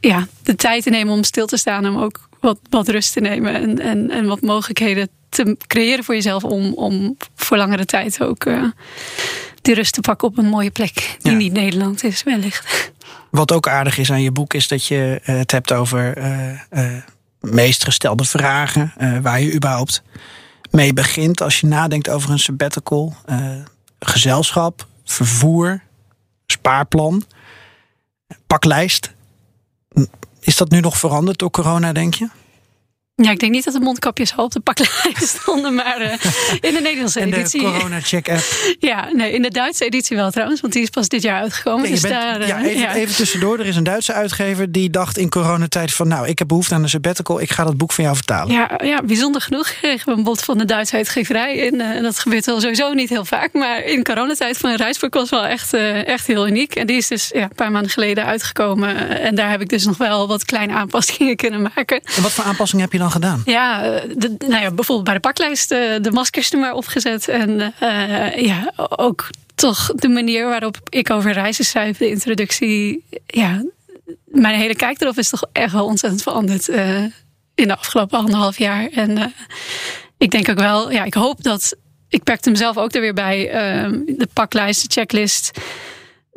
[0.00, 3.20] ja, de tijd te nemen om stil te staan, om ook wat, wat rust te
[3.20, 8.22] nemen en, en, en wat mogelijkheden te creëren voor jezelf om, om voor langere tijd
[8.22, 8.64] ook uh,
[9.62, 11.38] die rust te pakken op een mooie plek die Ja.
[11.38, 12.92] niet Nederland is, wellicht.
[13.30, 17.02] Wat ook aardig is aan je boek, is dat je eh, het hebt over eh,
[17.40, 18.92] meest gestelde vragen.
[19.22, 20.02] waar je überhaupt
[20.70, 23.14] mee begint als je nadenkt over een sabbatical.
[24.00, 25.82] gezelschap, vervoer,
[26.46, 27.24] spaarplan,
[28.46, 29.14] paklijst.
[30.48, 32.28] Is dat nu nog veranderd door corona, denk je?
[33.22, 36.12] Ja, ik denk niet dat de mondkapjes al op de paklijst stonden, maar uh,
[36.60, 37.62] in de Nederlandse En de editie.
[37.62, 38.42] corona-check-app.
[38.78, 41.82] Ja, nee, in de Duitse editie wel trouwens, want die is pas dit jaar uitgekomen.
[41.82, 42.94] Nee, dus bent- daar, ja, uh, even, ja.
[42.94, 43.58] even tussendoor.
[43.58, 46.08] Er is een Duitse uitgever die dacht in coronatijd van...
[46.08, 47.40] nou, ik heb behoefte aan een sabbatical.
[47.40, 48.54] Ik ga dat boek van jou vertalen.
[48.54, 51.66] Ja, ja, bijzonder genoeg kregen we een bod van de Duitse uitgeverij.
[51.68, 53.52] En uh, dat gebeurt wel sowieso niet heel vaak.
[53.52, 56.74] Maar in coronatijd van een reisboek was wel echt, uh, echt heel uniek.
[56.74, 59.20] En die is dus ja, een paar maanden geleden uitgekomen.
[59.20, 62.00] En daar heb ik dus nog wel wat kleine aanpassingen kunnen maken.
[62.16, 63.42] En wat voor aanpassingen heb je dan gedaan?
[63.44, 63.82] Ja,
[64.16, 67.28] de, nou ja bijvoorbeeld bij de paklijst uh, de maskers er maar opgezet.
[67.28, 73.04] En uh, ja, ook toch de manier waarop ik over reizen schrijf, de introductie.
[73.26, 73.64] Ja,
[74.24, 76.68] mijn hele kijk erop is toch echt wel ontzettend veranderd
[77.54, 78.88] in de afgelopen anderhalf jaar.
[78.92, 79.32] En
[80.18, 81.76] ik denk ook wel, ja, ik hoop dat.
[82.08, 83.46] Ik pakte hem zelf ook er weer bij.
[84.06, 85.58] De paklijst, de checklist.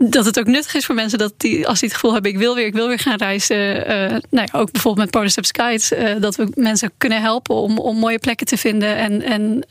[0.09, 2.37] Dat het ook nuttig is voor mensen dat die, als die het gevoel hebben, ik
[2.37, 3.75] wil weer, ik wil weer gaan reizen.
[3.77, 7.77] Uh, nou ja, ook bijvoorbeeld met Polarsteps Guides, uh, dat we mensen kunnen helpen om,
[7.77, 8.95] om mooie plekken te vinden.
[8.95, 9.65] En, en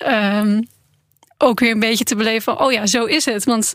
[0.46, 0.68] um,
[1.38, 3.44] ook weer een beetje te beleven van, oh ja, zo is het.
[3.44, 3.74] Want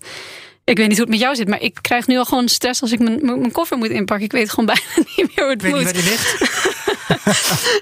[0.63, 2.81] ik weet niet hoe het met jou zit, maar ik krijg nu al gewoon stress
[2.81, 4.25] als ik mijn, mijn koffer moet inpakken.
[4.25, 5.83] Ik weet gewoon bijna niet meer hoe het weet moet.
[5.83, 6.37] Niet waar die ligt.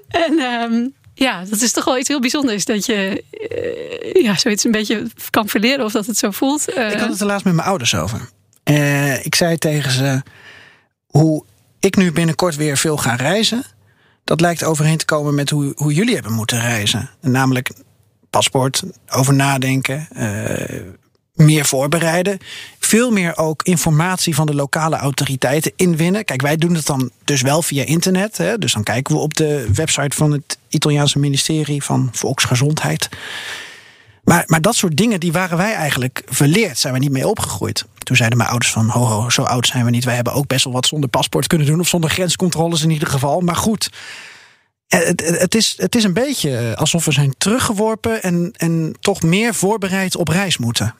[0.27, 2.65] en um, ja, dat is toch wel iets heel bijzonders.
[2.65, 3.23] Dat je
[4.13, 6.69] uh, ja, zoiets een beetje kan verleren of dat het zo voelt.
[6.69, 8.29] Ik had het er laatst met mijn ouders over.
[8.63, 10.21] Uh, ik zei tegen ze
[11.05, 11.43] hoe
[11.79, 13.63] ik nu binnenkort weer veel ga reizen.
[14.23, 17.09] Dat lijkt overeen te komen met hoe, hoe jullie hebben moeten reizen.
[17.21, 17.71] Namelijk
[18.29, 20.81] paspoort, over nadenken, uh,
[21.33, 22.37] meer voorbereiden.
[22.79, 26.25] Veel meer ook informatie van de lokale autoriteiten inwinnen.
[26.25, 28.37] Kijk, wij doen het dan dus wel via internet.
[28.37, 28.57] Hè?
[28.57, 33.09] Dus dan kijken we op de website van het Italiaanse ministerie van Volksgezondheid.
[34.23, 36.77] Maar, maar dat soort dingen, die waren wij eigenlijk verleerd.
[36.77, 37.85] Zijn we niet mee opgegroeid.
[37.97, 40.03] Toen zeiden mijn ouders van, ho, zo oud zijn we niet.
[40.03, 41.79] Wij hebben ook best wel wat zonder paspoort kunnen doen.
[41.79, 43.41] Of zonder grenscontroles in ieder geval.
[43.41, 43.89] Maar goed,
[44.87, 48.23] het, het, is, het is een beetje alsof we zijn teruggeworpen...
[48.23, 50.95] en, en toch meer voorbereid op reis moeten.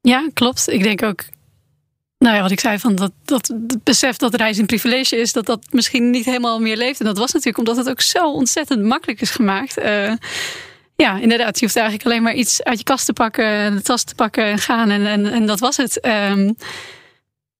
[0.00, 0.68] Ja, klopt.
[0.68, 1.24] Ik denk ook,
[2.18, 5.46] nou ja, wat ik zei van dat, dat besef dat reizen een privilege is, dat
[5.46, 7.00] dat misschien niet helemaal meer leeft.
[7.00, 9.78] En dat was natuurlijk omdat het ook zo ontzettend makkelijk is gemaakt.
[9.78, 10.12] Uh,
[10.96, 11.58] ja, inderdaad.
[11.58, 14.44] Je hoeft eigenlijk alleen maar iets uit je kast te pakken, de tas te pakken
[14.44, 14.90] en gaan.
[14.90, 16.06] En, en, en dat was het.
[16.06, 16.56] Um,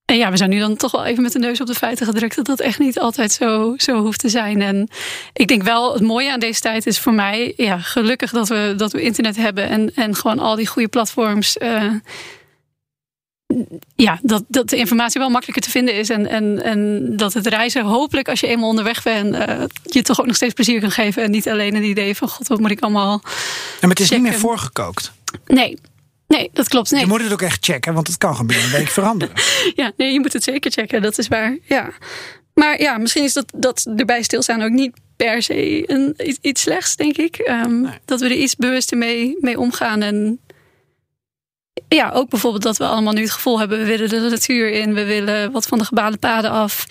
[0.05, 2.07] en ja, we zijn nu dan toch wel even met de neus op de feiten
[2.07, 4.63] gedrukt dat dat echt niet altijd zo, zo hoeft te zijn.
[4.63, 4.89] En
[5.33, 8.75] ik denk wel, het mooie aan deze tijd is voor mij, ja, gelukkig dat we,
[8.77, 11.57] dat we internet hebben en, en gewoon al die goede platforms.
[11.57, 11.93] Uh,
[13.97, 16.11] ja, dat, dat de informatie wel makkelijker te vinden is.
[16.11, 20.21] En, en, en dat het reizen hopelijk, als je eenmaal onderweg bent, uh, je toch
[20.21, 21.23] ook nog steeds plezier kan geven.
[21.23, 23.21] En niet alleen een idee van, god, wat moet ik allemaal.
[23.25, 23.31] Ja,
[23.81, 24.23] maar het is checken.
[24.23, 25.13] niet meer voorgekookt.
[25.47, 25.79] Nee.
[26.27, 26.91] Nee, dat klopt.
[26.91, 27.01] Nee.
[27.01, 29.35] Je moet het ook echt checken, want het kan gebeuren een week veranderen.
[29.75, 31.59] ja, nee, je moet het zeker checken, dat is waar.
[31.65, 31.91] Ja.
[32.55, 36.61] Maar ja, misschien is dat, dat erbij stilstaan ook niet per se een, iets, iets
[36.61, 37.39] slechts, denk ik.
[37.49, 37.93] Um, nee.
[38.05, 40.03] Dat we er iets bewuster mee, mee omgaan.
[40.03, 40.41] En
[41.89, 43.79] ja, ook bijvoorbeeld dat we allemaal nu het gevoel hebben...
[43.79, 46.87] we willen de natuur in, we willen wat van de gebaande paden af.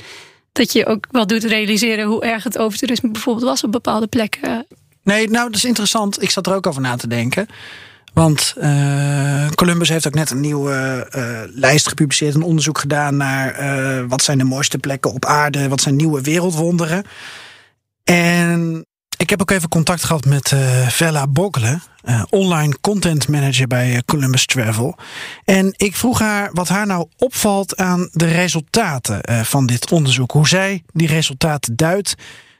[0.52, 4.66] Dat je ook wel doet realiseren hoe erg het overtoerisme bijvoorbeeld was op bepaalde plekken.
[5.04, 6.22] Nee, nou, dat is interessant.
[6.22, 7.48] Ik zat er ook over na te denken.
[8.14, 13.62] Want uh, Columbus heeft ook net een nieuwe uh, lijst gepubliceerd, een onderzoek gedaan naar
[13.62, 17.06] uh, wat zijn de mooiste plekken op aarde, wat zijn nieuwe wereldwonderen.
[18.04, 18.86] En
[19.18, 24.04] Ik heb ook even contact gehad met uh, Vella Bokkelen, uh, online content manager bij
[24.06, 24.96] Columbus Travel.
[25.46, 30.32] En ik vroeg haar wat haar nou opvalt aan de resultaten van dit onderzoek.
[30.32, 32.16] Hoe zij die resultaten duidt,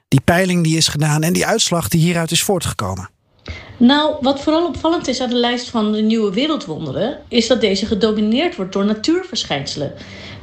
[0.08, 3.10] die peiling die is gedaan en die uitslag die hieruit is voortgekomen.
[3.78, 7.86] Nou, wat vooral opvallend is aan de lijst van de nieuwe wereldwonderen, is dat deze
[7.86, 9.94] gedomineerd wordt door natuurverschijnselen.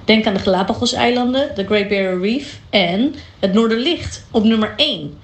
[0.04, 5.18] Denk aan de Galapagoseilanden, de Great Barrier Reef en het Noorderlicht op nummer 1.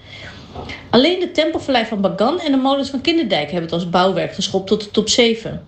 [0.91, 4.67] Alleen de Tempelvallei van Bagan en de molens van Kinderdijk hebben het als bouwwerk geschopt
[4.67, 5.67] tot de top 7.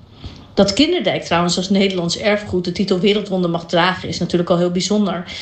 [0.55, 4.71] Dat Kinderdijk trouwens als Nederlands erfgoed de titel Wereldwonder mag dragen is natuurlijk al heel
[4.71, 5.33] bijzonder.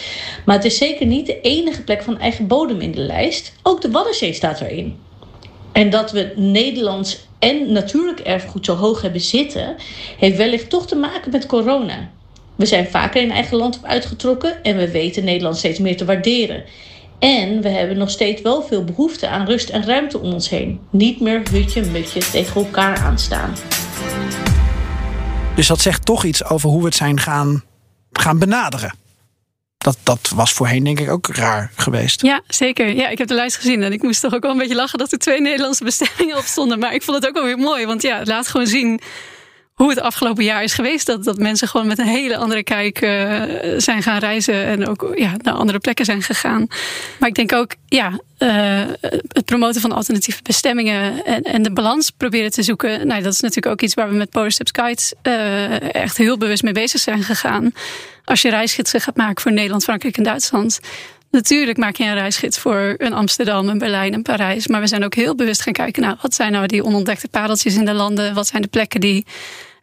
[0.44, 3.52] Maar het is zeker niet de enige plek van eigen bodem in de lijst.
[3.62, 4.98] Ook de Waddenzee staat erin.
[5.72, 9.76] En dat we Nederlands en natuurlijk erfgoed zo hoog hebben zitten,
[10.18, 12.10] heeft wellicht toch te maken met corona.
[12.54, 16.04] We zijn vaker in eigen land op uitgetrokken en we weten Nederland steeds meer te
[16.04, 16.64] waarderen.
[17.18, 20.80] En we hebben nog steeds wel veel behoefte aan rust en ruimte om ons heen.
[20.90, 23.54] Niet meer hutje mutje tegen elkaar aanstaan.
[25.54, 27.64] Dus dat zegt toch iets over hoe we het zijn gaan,
[28.12, 28.94] gaan benaderen.
[29.78, 32.22] Dat, dat was voorheen denk ik ook raar geweest.
[32.22, 32.94] Ja, zeker.
[32.94, 34.98] Ja, ik heb de lijst gezien en ik moest toch ook wel een beetje lachen
[34.98, 36.78] dat er twee Nederlandse bestemmingen op stonden.
[36.78, 39.00] Maar ik vond het ook wel weer mooi, want ja, het laat gewoon zien
[39.76, 41.06] hoe het afgelopen jaar is geweest.
[41.06, 43.42] Dat, dat mensen gewoon met een hele andere kijk uh,
[43.76, 46.66] zijn gaan reizen en ook ja, naar andere plekken zijn gegaan.
[47.18, 48.82] Maar ik denk ook, ja, uh,
[49.28, 53.06] het promoten van alternatieve bestemmingen en, en de balans proberen te zoeken.
[53.06, 56.38] Nou, dat is natuurlijk ook iets waar we met Polar Steps Guides uh, echt heel
[56.38, 57.72] bewust mee bezig zijn gegaan.
[58.24, 60.80] Als je reisgidsen gaat maken voor Nederland, Frankrijk en Duitsland.
[61.30, 64.66] Natuurlijk maak je een reisgids voor een Amsterdam, een Berlijn en Parijs.
[64.66, 67.76] Maar we zijn ook heel bewust gaan kijken naar wat zijn nou die onontdekte pareltjes
[67.76, 68.34] in de landen?
[68.34, 69.26] Wat zijn de plekken die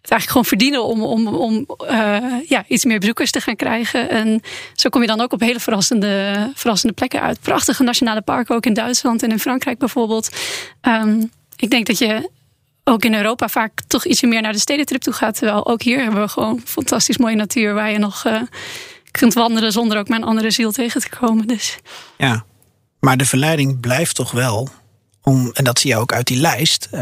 [0.03, 4.09] het eigenlijk gewoon verdienen om, om, om uh, ja, iets meer bezoekers te gaan krijgen.
[4.09, 4.41] En
[4.73, 7.39] zo kom je dan ook op hele verrassende, verrassende plekken uit.
[7.39, 10.35] Prachtige nationale parken ook in Duitsland en in Frankrijk bijvoorbeeld.
[10.81, 12.29] Um, ik denk dat je
[12.83, 15.37] ook in Europa vaak toch ietsje meer naar de stedentrip toe gaat.
[15.37, 18.41] Terwijl ook hier hebben we gewoon fantastisch mooie natuur waar je nog uh,
[19.11, 21.47] kunt wandelen zonder ook een andere ziel tegen te komen.
[21.47, 21.77] Dus.
[22.17, 22.45] Ja,
[22.99, 24.69] maar de verleiding blijft toch wel
[25.23, 26.87] om, en dat zie je ook uit die lijst.
[26.91, 27.01] Uh,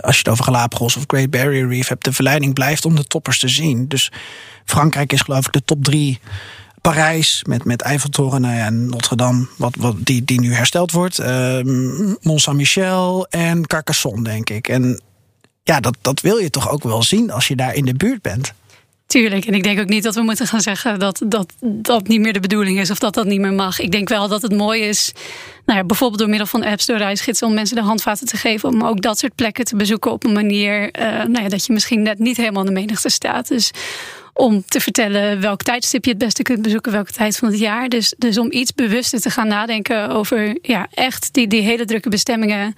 [0.00, 3.04] als je het over Galapagos of Great Barrier Reef hebt, de verleiding blijft om de
[3.04, 3.88] toppers te zien.
[3.88, 4.12] Dus
[4.64, 6.20] Frankrijk is geloof ik de top drie.
[6.80, 11.20] Parijs met, met Eiffeltoren nou en Notre Dame, wat, wat, die, die nu hersteld wordt.
[11.20, 11.60] Uh,
[12.20, 14.68] Mont Saint-Michel en Carcassonne, denk ik.
[14.68, 15.00] En
[15.62, 18.22] ja, dat, dat wil je toch ook wel zien als je daar in de buurt
[18.22, 18.52] bent.
[19.06, 19.44] Tuurlijk.
[19.44, 22.32] En ik denk ook niet dat we moeten gaan zeggen dat dat, dat niet meer
[22.32, 23.78] de bedoeling is of dat dat niet meer mag.
[23.78, 25.12] Ik denk wel dat het mooi is,
[25.66, 28.68] nou ja, bijvoorbeeld door middel van apps, door reisgidsen, om mensen de handvaten te geven
[28.68, 31.72] om ook dat soort plekken te bezoeken op een manier uh, nou ja, dat je
[31.72, 33.48] misschien net niet helemaal in de menigte staat.
[33.48, 33.70] Dus
[34.32, 37.88] om te vertellen welk tijdstip je het beste kunt bezoeken, welke tijd van het jaar.
[37.88, 42.08] Dus, dus om iets bewuster te gaan nadenken over ja, echt die, die hele drukke
[42.08, 42.74] bestemmingen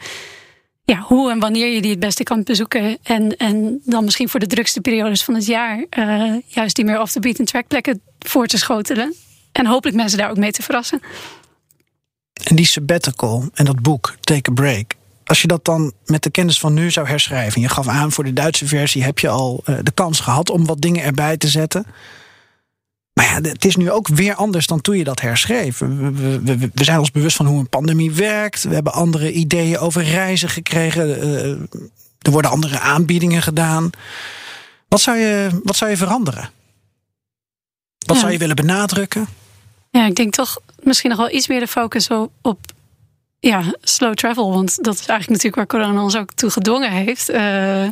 [0.93, 2.99] ja, hoe en wanneer je die het beste kan bezoeken.
[3.03, 7.01] En, en dan misschien voor de drukste periodes van het jaar uh, juist die meer
[7.01, 9.15] off the beaten track plekken voor te schotelen.
[9.53, 11.01] En hopelijk mensen daar ook mee te verrassen.
[12.45, 14.95] En die sabbatical en dat boek, Take a Break.
[15.25, 17.61] Als je dat dan met de kennis van nu zou herschrijven.
[17.61, 20.67] Je gaf aan voor de Duitse versie heb je al uh, de kans gehad om
[20.67, 21.87] wat dingen erbij te zetten.
[23.19, 25.79] Maar ja, het is nu ook weer anders dan toen je dat herschreef.
[25.79, 28.63] We, we, we, zijn ons bewust van hoe een pandemie werkt.
[28.63, 31.09] We hebben andere ideeën over reizen gekregen.
[31.09, 31.51] Uh,
[32.19, 33.91] er worden andere aanbiedingen gedaan.
[34.89, 36.51] Wat zou je, wat zou je veranderen?
[38.07, 38.21] Wat ja.
[38.21, 39.27] zou je willen benadrukken?
[39.91, 42.09] Ja, ik denk toch misschien nog wel iets meer de focus
[42.43, 42.59] op
[43.41, 44.51] ja, slow travel.
[44.53, 47.31] Want dat is eigenlijk natuurlijk waar corona ons ook toe gedwongen heeft.
[47.31, 47.89] Uh,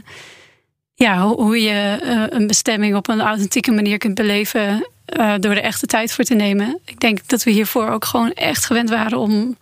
[0.94, 4.86] ja, hoe je uh, een bestemming op een authentieke manier kunt beleven
[5.18, 6.78] uh, door er echte tijd voor te nemen.
[6.84, 9.56] Ik denk dat we hiervoor ook gewoon echt gewend waren om,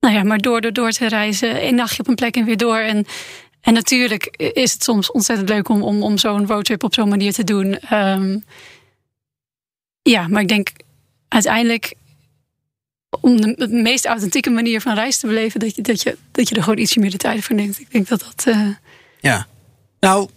[0.00, 1.66] nou ja, maar door, door, door te reizen.
[1.66, 2.78] Een nachtje op een plek en weer door.
[2.78, 3.06] En,
[3.60, 7.32] en natuurlijk is het soms ontzettend leuk om, om, om zo'n roadtrip op zo'n manier
[7.32, 7.94] te doen.
[7.96, 8.44] Um,
[10.02, 10.70] ja, maar ik denk
[11.28, 11.94] uiteindelijk
[13.20, 16.54] om de, meest authentieke manier van reis te beleven, dat je, dat je, dat je
[16.54, 17.80] er gewoon ietsje meer de tijd voor neemt.
[17.80, 18.44] Ik denk dat dat.
[18.46, 18.68] Uh...
[19.20, 19.46] Ja,
[20.00, 20.28] nou,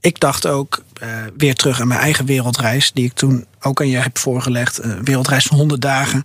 [0.00, 3.88] ik dacht ook uh, weer terug aan mijn eigen wereldreis, die ik toen ook aan
[3.88, 4.84] je heb voorgelegd.
[4.84, 6.24] Uh, wereldreis van 100 dagen.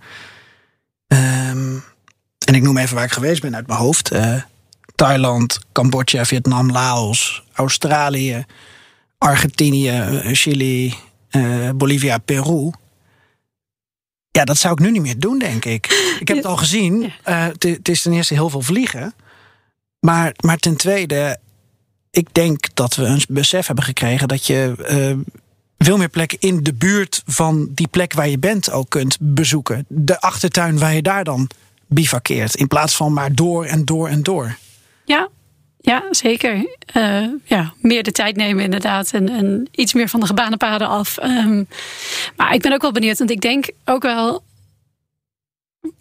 [1.08, 1.84] Um,
[2.46, 4.42] en ik noem even waar ik geweest ben uit mijn hoofd: uh,
[4.96, 8.46] Thailand, Cambodja, Vietnam, Laos, Australië,
[9.18, 10.94] Argentinië, Chili,
[11.76, 12.72] Bolivia, Peru.
[14.32, 16.16] Ja, dat zou ik nu niet meer doen, denk ik.
[16.20, 17.12] Ik heb het al gezien.
[17.24, 19.14] Het is ten eerste heel veel vliegen.
[20.00, 21.40] Maar, maar ten tweede,
[22.18, 25.36] ik denk dat we een besef hebben gekregen dat je uh,
[25.78, 29.86] veel meer plekken in de buurt van die plek waar je bent ook kunt bezoeken.
[29.88, 31.50] De achtertuin waar je daar dan
[31.88, 32.56] bivakkeert.
[32.56, 34.58] In plaats van maar door en door en door.
[35.06, 35.30] Ja,
[35.80, 36.54] ja, zeker.
[36.96, 39.12] Uh, ja, meer de tijd nemen inderdaad.
[39.12, 41.18] En, en iets meer van de gebaande paden af.
[41.24, 41.68] Um,
[42.36, 43.18] maar ik ben ook wel benieuwd.
[43.18, 44.44] Want ik denk ook wel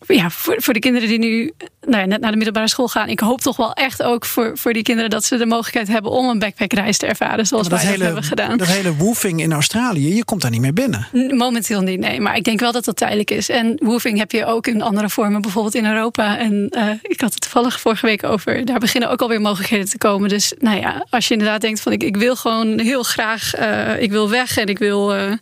[0.07, 3.09] ja, voor, voor de kinderen die nu nou ja, net naar de middelbare school gaan.
[3.09, 6.11] Ik hoop toch wel echt ook voor, voor die kinderen dat ze de mogelijkheid hebben
[6.11, 7.47] om een backpackreis te ervaren.
[7.47, 8.59] Zoals wij dat hebben gedaan.
[8.59, 11.09] Dat hele woofing in Australië, je komt daar niet meer binnen.
[11.13, 12.21] Momenteel niet, nee.
[12.21, 13.49] Maar ik denk wel dat dat tijdelijk is.
[13.49, 16.39] En woofing heb je ook in andere vormen, bijvoorbeeld in Europa.
[16.39, 18.65] En uh, ik had het toevallig vorige week over.
[18.65, 20.29] Daar beginnen ook alweer mogelijkheden te komen.
[20.29, 24.03] Dus nou ja, als je inderdaad denkt van ik, ik wil gewoon heel graag, uh,
[24.03, 25.17] ik wil weg en ik wil.
[25.17, 25.33] Uh,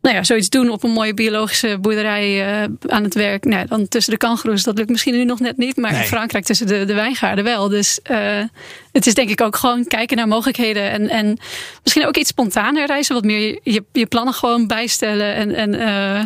[0.00, 3.44] nou ja, zoiets doen op een mooie biologische boerderij uh, aan het werk.
[3.44, 5.76] Nou, dan tussen de kangoeroes, dat lukt misschien nu nog net niet.
[5.76, 7.68] Maar in Frankrijk tussen de, de wijngaarden wel.
[7.68, 8.42] Dus uh,
[8.92, 10.90] het is denk ik ook gewoon kijken naar mogelijkheden.
[10.90, 11.38] En, en
[11.82, 13.14] misschien ook iets spontaner reizen.
[13.14, 15.34] Wat meer je, je plannen gewoon bijstellen.
[15.34, 16.22] En, en uh,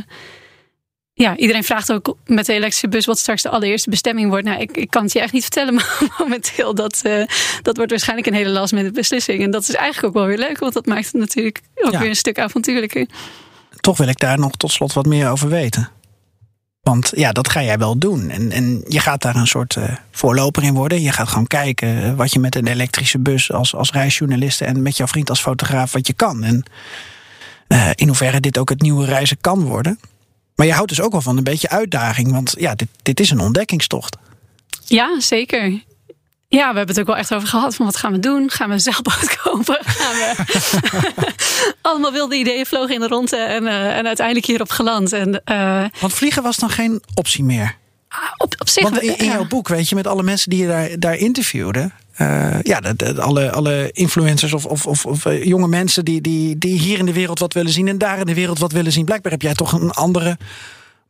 [1.15, 4.45] ja, iedereen vraagt ook met de elektrische bus wat straks de allereerste bestemming wordt.
[4.45, 6.75] Nou, ik, ik kan het je echt niet vertellen maar momenteel.
[6.75, 7.25] Dat, uh,
[7.63, 9.43] dat wordt waarschijnlijk een hele last met de beslissing.
[9.43, 11.99] En dat is eigenlijk ook wel weer leuk, want dat maakt het natuurlijk ook ja.
[11.99, 13.07] weer een stuk avontuurlijker
[13.83, 15.89] toch wil ik daar nog tot slot wat meer over weten.
[16.81, 18.31] Want ja, dat ga jij wel doen.
[18.31, 21.01] En, en je gaat daar een soort uh, voorloper in worden.
[21.01, 24.97] Je gaat gewoon kijken wat je met een elektrische bus als, als reisjournalist en met
[24.97, 26.45] jouw vriend als fotograaf wat je kan.
[26.45, 26.65] En
[27.69, 29.99] uh, in hoeverre dit ook het nieuwe reizen kan worden.
[30.55, 32.33] Maar je houdt dus ook wel van een beetje uitdaging.
[32.33, 34.17] Want ja, dit, dit is een ontdekkingstocht.
[34.85, 35.83] Ja, zeker.
[36.59, 37.75] Ja, we hebben het ook wel echt over gehad.
[37.75, 38.51] Van wat gaan we doen?
[38.51, 39.79] Gaan we een zeilboot kopen?
[39.81, 40.35] Gaan we...
[41.83, 45.13] Allemaal wilde ideeën vlogen in de ronde en, uh, en uiteindelijk hierop geland.
[45.13, 45.85] En, uh...
[46.01, 47.77] Want vliegen was dan geen optie meer?
[48.09, 50.61] Ah, op, op zich, Want in, in jouw boek, weet je, met alle mensen die
[50.61, 51.91] je daar, daar interviewde.
[52.19, 56.59] Uh, ja, de, de, alle, alle influencers of, of, of, of jonge mensen die, die,
[56.59, 58.93] die hier in de wereld wat willen zien en daar in de wereld wat willen
[58.93, 59.05] zien.
[59.05, 60.39] Blijkbaar heb jij toch een andere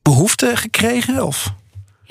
[0.03, 1.26] behoefte gekregen?
[1.26, 1.53] Of?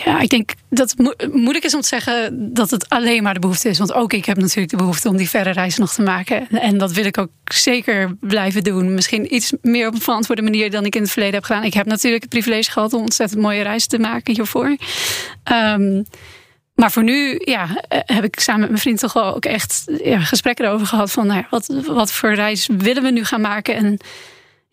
[0.06, 3.40] Ja, ik denk dat het moeilijk is om te zeggen dat het alleen maar de
[3.40, 3.78] behoefte is.
[3.78, 6.50] Want ook ik heb natuurlijk de behoefte om die verre reizen nog te maken.
[6.50, 8.94] En dat wil ik ook zeker blijven doen.
[8.94, 11.64] Misschien iets meer op een verantwoorde manier dan ik in het verleden heb gedaan.
[11.64, 14.78] Ik heb natuurlijk het privilege gehad om ontzettend mooie reizen te maken hiervoor.
[15.54, 16.06] Um,
[16.76, 20.20] maar voor nu ja, heb ik samen met mijn vriend toch wel ook echt ja,
[20.20, 21.12] gesprekken erover gehad.
[21.12, 23.76] Van nou wat, wat voor reis willen we nu gaan maken?
[23.76, 23.98] En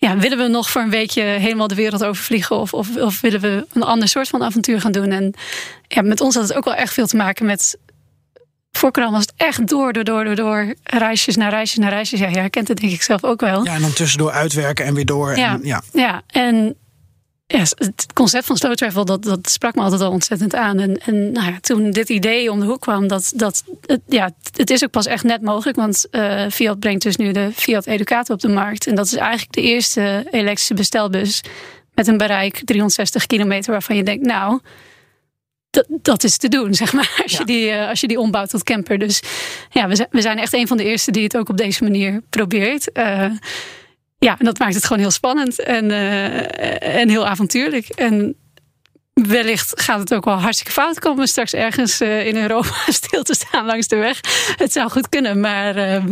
[0.01, 2.57] ja, willen we nog voor een weekje helemaal de wereld overvliegen?
[2.57, 5.11] Of, of, of willen we een ander soort van avontuur gaan doen?
[5.11, 5.35] En
[5.89, 7.79] ja, met ons had het ook wel echt veel te maken met.
[8.73, 10.75] Voor corona was het echt door, door, door, door, door.
[10.83, 12.21] Reisjes naar reisjes naar reisjes.
[12.21, 13.65] Ja, je herkent het denk ik zelf ook wel.
[13.65, 15.37] Ja, en dan tussendoor uitwerken en weer door.
[15.37, 15.83] Ja, en, ja.
[15.93, 16.77] ja, en
[17.51, 20.79] ja, het concept van slow travel, dat, dat sprak me altijd al ontzettend aan.
[20.79, 24.31] En, en nou ja, toen dit idee om de hoek kwam, dat, dat het, ja,
[24.57, 25.77] het is ook pas echt net mogelijk.
[25.77, 28.87] Want uh, Fiat brengt dus nu de Fiat Educator op de markt.
[28.87, 31.41] En dat is eigenlijk de eerste elektrische bestelbus
[31.95, 34.61] met een bereik 360 kilometer, waarvan je denkt, nou,
[35.71, 37.39] dat, dat is te doen, zeg maar, als, ja.
[37.39, 38.99] je die, uh, als je die ombouwt tot camper.
[38.99, 39.23] Dus
[39.71, 41.83] ja, we zijn, we zijn echt een van de eerste die het ook op deze
[41.83, 42.91] manier probeert.
[42.99, 43.31] Uh,
[44.19, 47.89] ja, en dat maakt het gewoon heel spannend en, uh, en heel avontuurlijk.
[47.89, 48.37] En
[49.13, 53.35] wellicht gaat het ook wel hartstikke fout komen straks ergens uh, in Europa stil te
[53.35, 54.21] staan langs de weg.
[54.57, 56.05] Het zou goed kunnen, maar uh,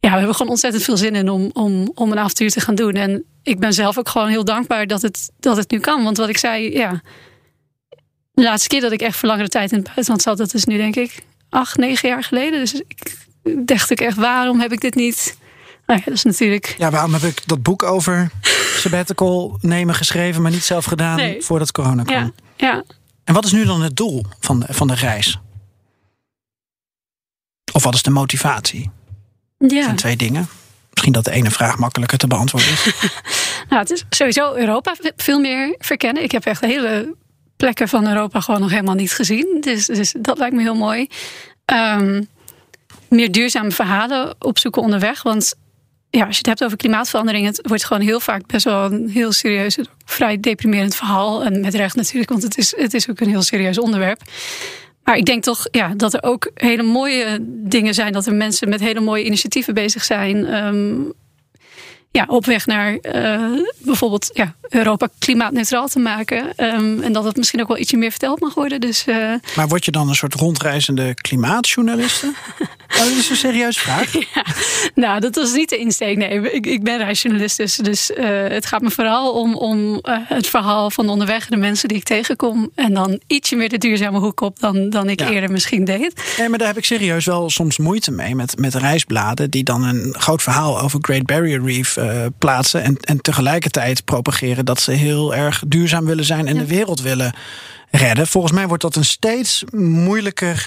[0.00, 2.74] ja, we hebben gewoon ontzettend veel zin in om, om, om een avontuur te gaan
[2.74, 2.92] doen.
[2.92, 6.04] En ik ben zelf ook gewoon heel dankbaar dat het, dat het nu kan.
[6.04, 7.00] Want wat ik zei, ja,
[8.32, 10.64] de laatste keer dat ik echt voor langere tijd in het buitenland zat, dat is
[10.64, 12.60] nu denk ik acht, negen jaar geleden.
[12.60, 15.38] Dus ik dacht ik echt, waarom heb ik dit niet
[15.90, 16.74] nou ja, dat is natuurlijk.
[16.78, 18.30] Ja, waarom heb ik dat boek over
[18.76, 21.42] sabbatical nemen geschreven, maar niet zelf gedaan nee.
[21.42, 22.16] voordat corona kwam?
[22.16, 22.84] Ja, ja.
[23.24, 25.38] En wat is nu dan het doel van de, van de reis?
[27.72, 28.90] Of wat is de motivatie?
[29.58, 29.68] Ja.
[29.68, 30.48] Dat zijn twee dingen.
[30.90, 32.84] Misschien dat de ene vraag makkelijker te beantwoorden is.
[33.68, 36.22] nou, het is sowieso Europa veel meer verkennen.
[36.22, 37.14] Ik heb echt hele
[37.56, 39.58] plekken van Europa gewoon nog helemaal niet gezien.
[39.60, 41.06] Dus, dus dat lijkt me heel mooi.
[41.64, 42.28] Um,
[43.08, 45.22] meer duurzame verhalen opzoeken onderweg.
[45.22, 45.54] Want
[46.10, 49.08] ja, als je het hebt over klimaatverandering, het wordt gewoon heel vaak best wel een
[49.08, 51.44] heel serieus, vrij deprimerend verhaal.
[51.44, 54.22] En met recht natuurlijk, want het is, het is ook een heel serieus onderwerp.
[55.04, 58.12] Maar ik denk toch ja, dat er ook hele mooie dingen zijn.
[58.12, 60.64] Dat er mensen met hele mooie initiatieven bezig zijn.
[60.64, 61.12] Um,
[62.12, 66.44] ja, op weg naar uh, bijvoorbeeld ja, Europa klimaatneutraal te maken.
[66.56, 68.80] Um, en dat het misschien ook wel ietsje meer verteld mag worden.
[68.80, 69.34] Dus, uh...
[69.56, 72.32] Maar word je dan een soort rondreizende klimaatjournaliste?
[72.98, 74.12] dat is een serieuze vraag.
[74.34, 74.44] Ja,
[74.94, 76.16] nou, dat was niet de insteek.
[76.16, 80.46] Nee, ik, ik ben reisjournalist, dus, dus uh, het gaat me vooral om, om het
[80.46, 82.70] verhaal van onderweg, de mensen die ik tegenkom.
[82.74, 85.30] En dan ietsje meer de duurzame hoek op dan, dan ik ja.
[85.30, 86.34] eerder misschien deed.
[86.38, 89.82] Nee, maar daar heb ik serieus wel soms moeite mee met, met reisbladen die dan
[89.82, 92.82] een groot verhaal over Great Barrier Reef uh, plaatsen.
[92.82, 96.60] En, en tegelijkertijd propageren dat ze heel erg duurzaam willen zijn en ja.
[96.60, 97.34] de wereld willen
[97.90, 98.26] redden.
[98.26, 100.66] Volgens mij wordt dat een steeds moeilijker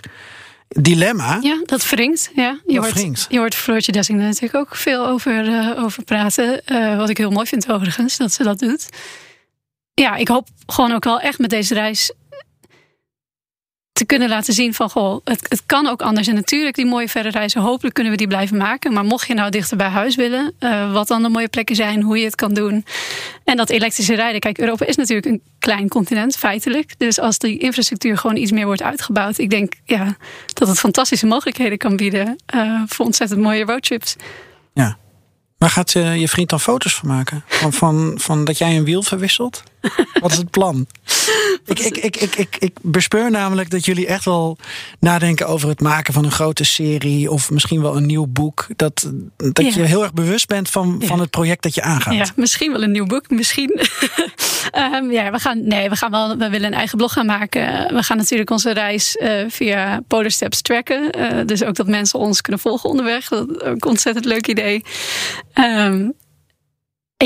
[0.67, 1.39] dilemma.
[1.41, 2.31] Ja, dat wringt.
[2.35, 2.59] Ja.
[2.65, 3.25] Je, dat hoort, wringt.
[3.29, 6.61] je hoort Floortje Dessing natuurlijk ook veel over, uh, over praten.
[6.71, 8.89] Uh, wat ik heel mooi vind overigens, dat ze dat doet.
[9.93, 12.13] Ja, ik hoop gewoon ook wel echt met deze reis
[13.93, 16.27] te kunnen laten zien van goh, het, het kan ook anders.
[16.27, 18.93] En natuurlijk, die mooie verre reizen, hopelijk kunnen we die blijven maken.
[18.93, 22.01] Maar mocht je nou dichter bij huis willen, uh, wat dan de mooie plekken zijn,
[22.01, 22.85] hoe je het kan doen.
[23.43, 24.39] En dat elektrische rijden.
[24.39, 26.93] Kijk, Europa is natuurlijk een klein continent, feitelijk.
[26.97, 30.17] Dus als die infrastructuur gewoon iets meer wordt uitgebouwd, ik denk ja,
[30.53, 34.15] dat het fantastische mogelijkheden kan bieden uh, voor ontzettend mooie roadtrips.
[34.73, 34.97] Ja.
[35.57, 37.43] Waar gaat uh, je vriend dan foto's van maken?
[37.47, 39.63] Van, van, van dat jij een wiel verwisselt?
[40.21, 40.87] Wat is het plan?
[41.65, 44.57] Ik, ik, ik, ik, ik, bespeur namelijk dat jullie echt wel
[44.99, 48.67] nadenken over het maken van een grote serie of misschien wel een nieuw boek.
[48.75, 52.13] Dat, dat je heel erg bewust bent van, van het project dat je aangaat.
[52.13, 53.81] Ja, misschien wel een nieuw boek, misschien.
[54.75, 57.95] um, ja, we gaan, nee, we gaan wel, we willen een eigen blog gaan maken.
[57.95, 61.19] We gaan natuurlijk onze reis uh, via Polar Steps tracken.
[61.19, 63.27] Uh, dus ook dat mensen ons kunnen volgen onderweg.
[63.27, 64.83] Dat is ook een ontzettend leuk idee.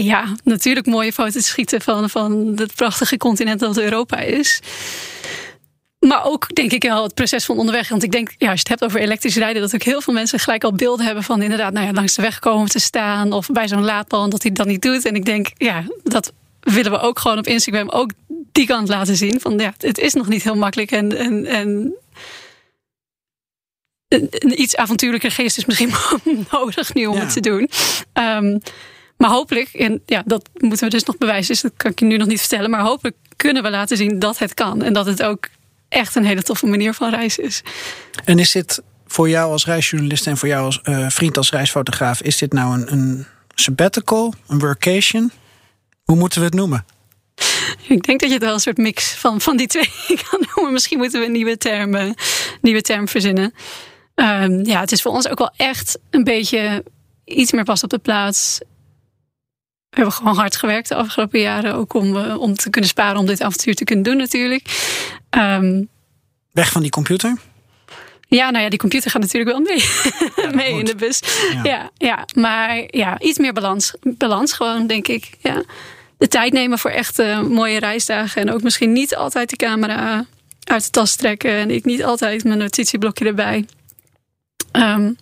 [0.03, 4.59] Ja, natuurlijk mooie foto's schieten van, van het prachtige continent dat Europa is.
[5.99, 7.89] Maar ook denk ik wel het proces van onderweg.
[7.89, 10.13] Want ik denk, ja, als je het hebt over elektrisch rijden, dat ook heel veel
[10.13, 13.31] mensen gelijk al beelden hebben van inderdaad, nou ja, langs de weg komen te staan.
[13.31, 15.05] Of bij zo'n laadpaal dat hij dat niet doet.
[15.05, 18.11] En ik denk, ja, dat willen we ook gewoon op Instagram ook
[18.51, 19.39] die kant laten zien.
[19.39, 20.91] Van ja, het is nog niet heel makkelijk.
[20.91, 21.95] En, en, en
[24.07, 25.93] een iets avontuurlijke geest is misschien
[26.51, 27.21] nodig nu om ja.
[27.21, 27.69] het te doen.
[28.13, 28.61] Um,
[29.17, 32.05] maar hopelijk, en ja, dat moeten we dus nog bewijzen, dus dat kan ik je
[32.05, 32.69] nu nog niet vertellen.
[32.69, 34.81] Maar hopelijk kunnen we laten zien dat het kan.
[34.81, 35.47] En dat het ook
[35.89, 37.61] echt een hele toffe manier van reizen is.
[38.25, 42.21] En is dit voor jou als reisjournalist en voor jou als uh, vriend als reisfotograaf,
[42.21, 45.31] is dit nou een, een sabbatical, een workation?
[46.03, 46.85] Hoe moeten we het noemen?
[47.87, 49.91] Ik denk dat je het wel een soort mix van, van die twee
[50.29, 50.73] kan noemen.
[50.73, 52.11] Misschien moeten we een nieuwe term, uh,
[52.61, 53.53] nieuwe term verzinnen.
[54.15, 56.83] Um, ja, het is voor ons ook wel echt een beetje
[57.25, 58.59] iets meer pas op de plaats.
[59.97, 61.73] We hebben gewoon hard gewerkt de afgelopen jaren.
[61.73, 64.63] Ook om, uh, om te kunnen sparen om dit avontuur te kunnen doen natuurlijk.
[65.37, 65.89] Um,
[66.51, 67.37] Weg van die computer?
[68.27, 69.83] Ja, nou ja, die computer gaat natuurlijk wel mee,
[70.35, 71.21] ja, mee in de bus.
[71.53, 71.63] Ja.
[71.63, 71.89] ja.
[71.97, 73.93] Ja, maar ja, iets meer balans.
[74.01, 75.29] Balans gewoon, denk ik.
[75.39, 75.63] Ja.
[76.17, 78.41] De tijd nemen voor echt uh, mooie reisdagen.
[78.41, 80.25] En ook misschien niet altijd de camera
[80.63, 81.51] uit de tas trekken.
[81.51, 83.65] En ik niet altijd mijn notitieblokje erbij.
[84.71, 85.17] Um,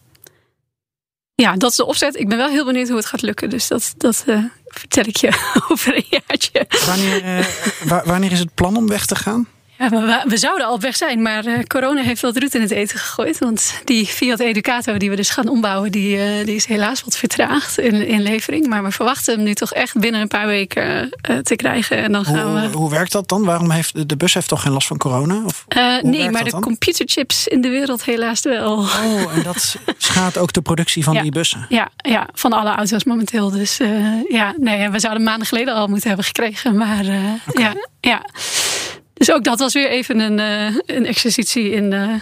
[1.35, 2.15] ja, dat is de opzet.
[2.15, 3.49] Ik ben wel heel benieuwd hoe het gaat lukken.
[3.49, 4.43] Dus dat, dat uh,
[4.79, 5.29] vertel ik je
[5.69, 6.67] over een jaartje.
[6.85, 9.47] Wanneer, uh, wanneer is het plan om weg te gaan?
[9.77, 12.61] Ja, we, we, zouden al op weg zijn, maar uh, corona heeft wat roet in
[12.61, 13.39] het eten gegooid.
[13.39, 17.17] Want die Fiat Educato die we dus gaan ombouwen, die, uh, die is helaas wat
[17.17, 18.67] vertraagd in, in levering.
[18.67, 21.97] Maar we verwachten hem nu toch echt binnen een paar weken uh, te krijgen.
[21.97, 22.77] En dan gaan hoe, we...
[22.77, 23.43] hoe werkt dat dan?
[23.43, 25.43] Waarom heeft de bus heeft toch geen last van corona?
[25.45, 25.65] Of,
[26.01, 26.61] nee, maar de dan?
[26.61, 28.77] computerchips in de wereld helaas wel.
[28.77, 31.65] Oh, en dat schaadt ook de productie van ja, die bussen?
[31.69, 33.49] Ja, ja, van alle auto's momenteel.
[33.49, 33.77] Dus
[34.29, 36.77] ja, nee, we zouden maanden geleden al moeten hebben gekregen.
[36.77, 37.05] Maar
[37.47, 37.63] okay.
[37.63, 38.21] ja, ja.
[39.15, 42.15] Dus ook dat was weer even een, uh, een exercitie in uh,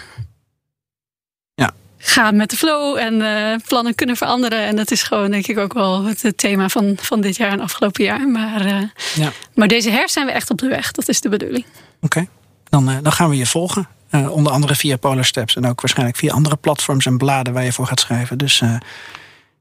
[1.56, 1.72] ja.
[1.98, 4.66] gaan met de flow en uh, plannen kunnen veranderen.
[4.66, 7.52] En dat is gewoon denk ik ook wel het, het thema van, van dit jaar
[7.52, 8.28] en afgelopen jaar.
[8.28, 9.32] Maar, ja.
[9.56, 10.91] maar deze herfst zijn we echt op de weg.
[10.91, 11.66] Dat is de bedoeling.
[11.66, 12.28] Oké, okay.
[12.64, 13.88] dan, dan gaan we je volgen.
[14.12, 17.74] onder andere via Polar Steps en ook waarschijnlijk via andere platforms en bladen waar je
[17.74, 18.38] voor gaat schrijven.
[18.38, 18.60] Dus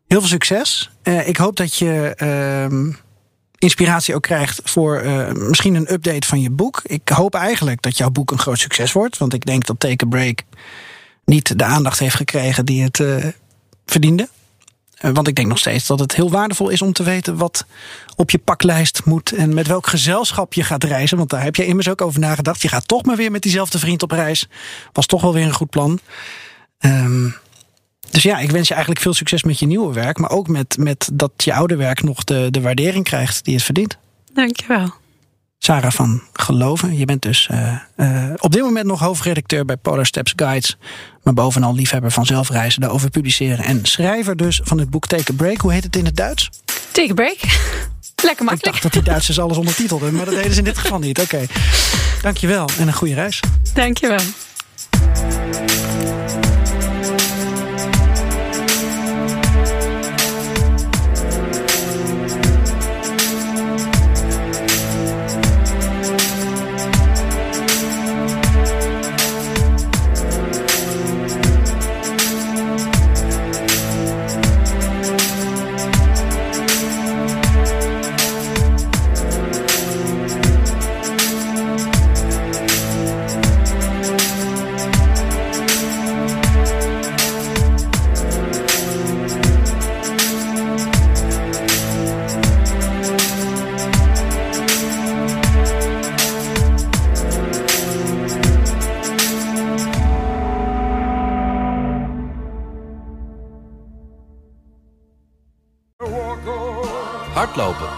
[0.07, 0.91] heel veel succes.
[1.24, 2.93] ik hoop dat je ehm,
[3.63, 6.81] inspiratie ook krijgt voor uh, misschien een update van je boek.
[6.85, 9.19] Ik hoop eigenlijk dat jouw boek een groot succes wordt.
[9.19, 10.43] Want ik denk dat Take a Break
[11.25, 13.25] niet de aandacht heeft gekregen die het uh,
[13.87, 14.29] verdiende.
[15.01, 17.67] Uh, want ik denk nog steeds dat het heel waardevol is om te weten wat
[18.17, 21.17] op je paklijst moet en met welk gezelschap je gaat reizen.
[21.17, 22.63] Want daar heb je immers ook over nagedacht.
[22.63, 24.49] Je gaat toch maar weer met diezelfde vriend op reis.
[24.93, 26.01] Was toch wel weer een goed plan.
[26.81, 27.35] Um,
[28.13, 30.19] dus ja, ik wens je eigenlijk veel succes met je nieuwe werk.
[30.19, 33.63] Maar ook met, met dat je oude werk nog de, de waardering krijgt die het
[33.63, 33.99] verdient.
[34.35, 34.91] Dankjewel.
[35.59, 36.99] Sarah van Geloven.
[36.99, 40.77] Je bent dus uh, uh, op dit moment nog hoofdredacteur bij Polar Steps Guides.
[41.23, 43.65] Maar bovenal liefhebber van zelfreizen, daarover publiceren.
[43.65, 45.61] En schrijver dus van het boek Take a Break.
[45.61, 46.51] Hoe heet het in het Duits?
[46.93, 47.39] Take a Break.
[48.25, 48.55] Lekker makkelijk.
[48.55, 50.15] Ik dacht dat die Duitsers alles ondertitelden.
[50.15, 51.21] Maar dat deden ze in dit geval niet.
[51.21, 51.35] Oké.
[51.35, 51.49] Okay.
[52.23, 53.41] Dankjewel en een goede reis.
[53.75, 54.21] Dankjewel.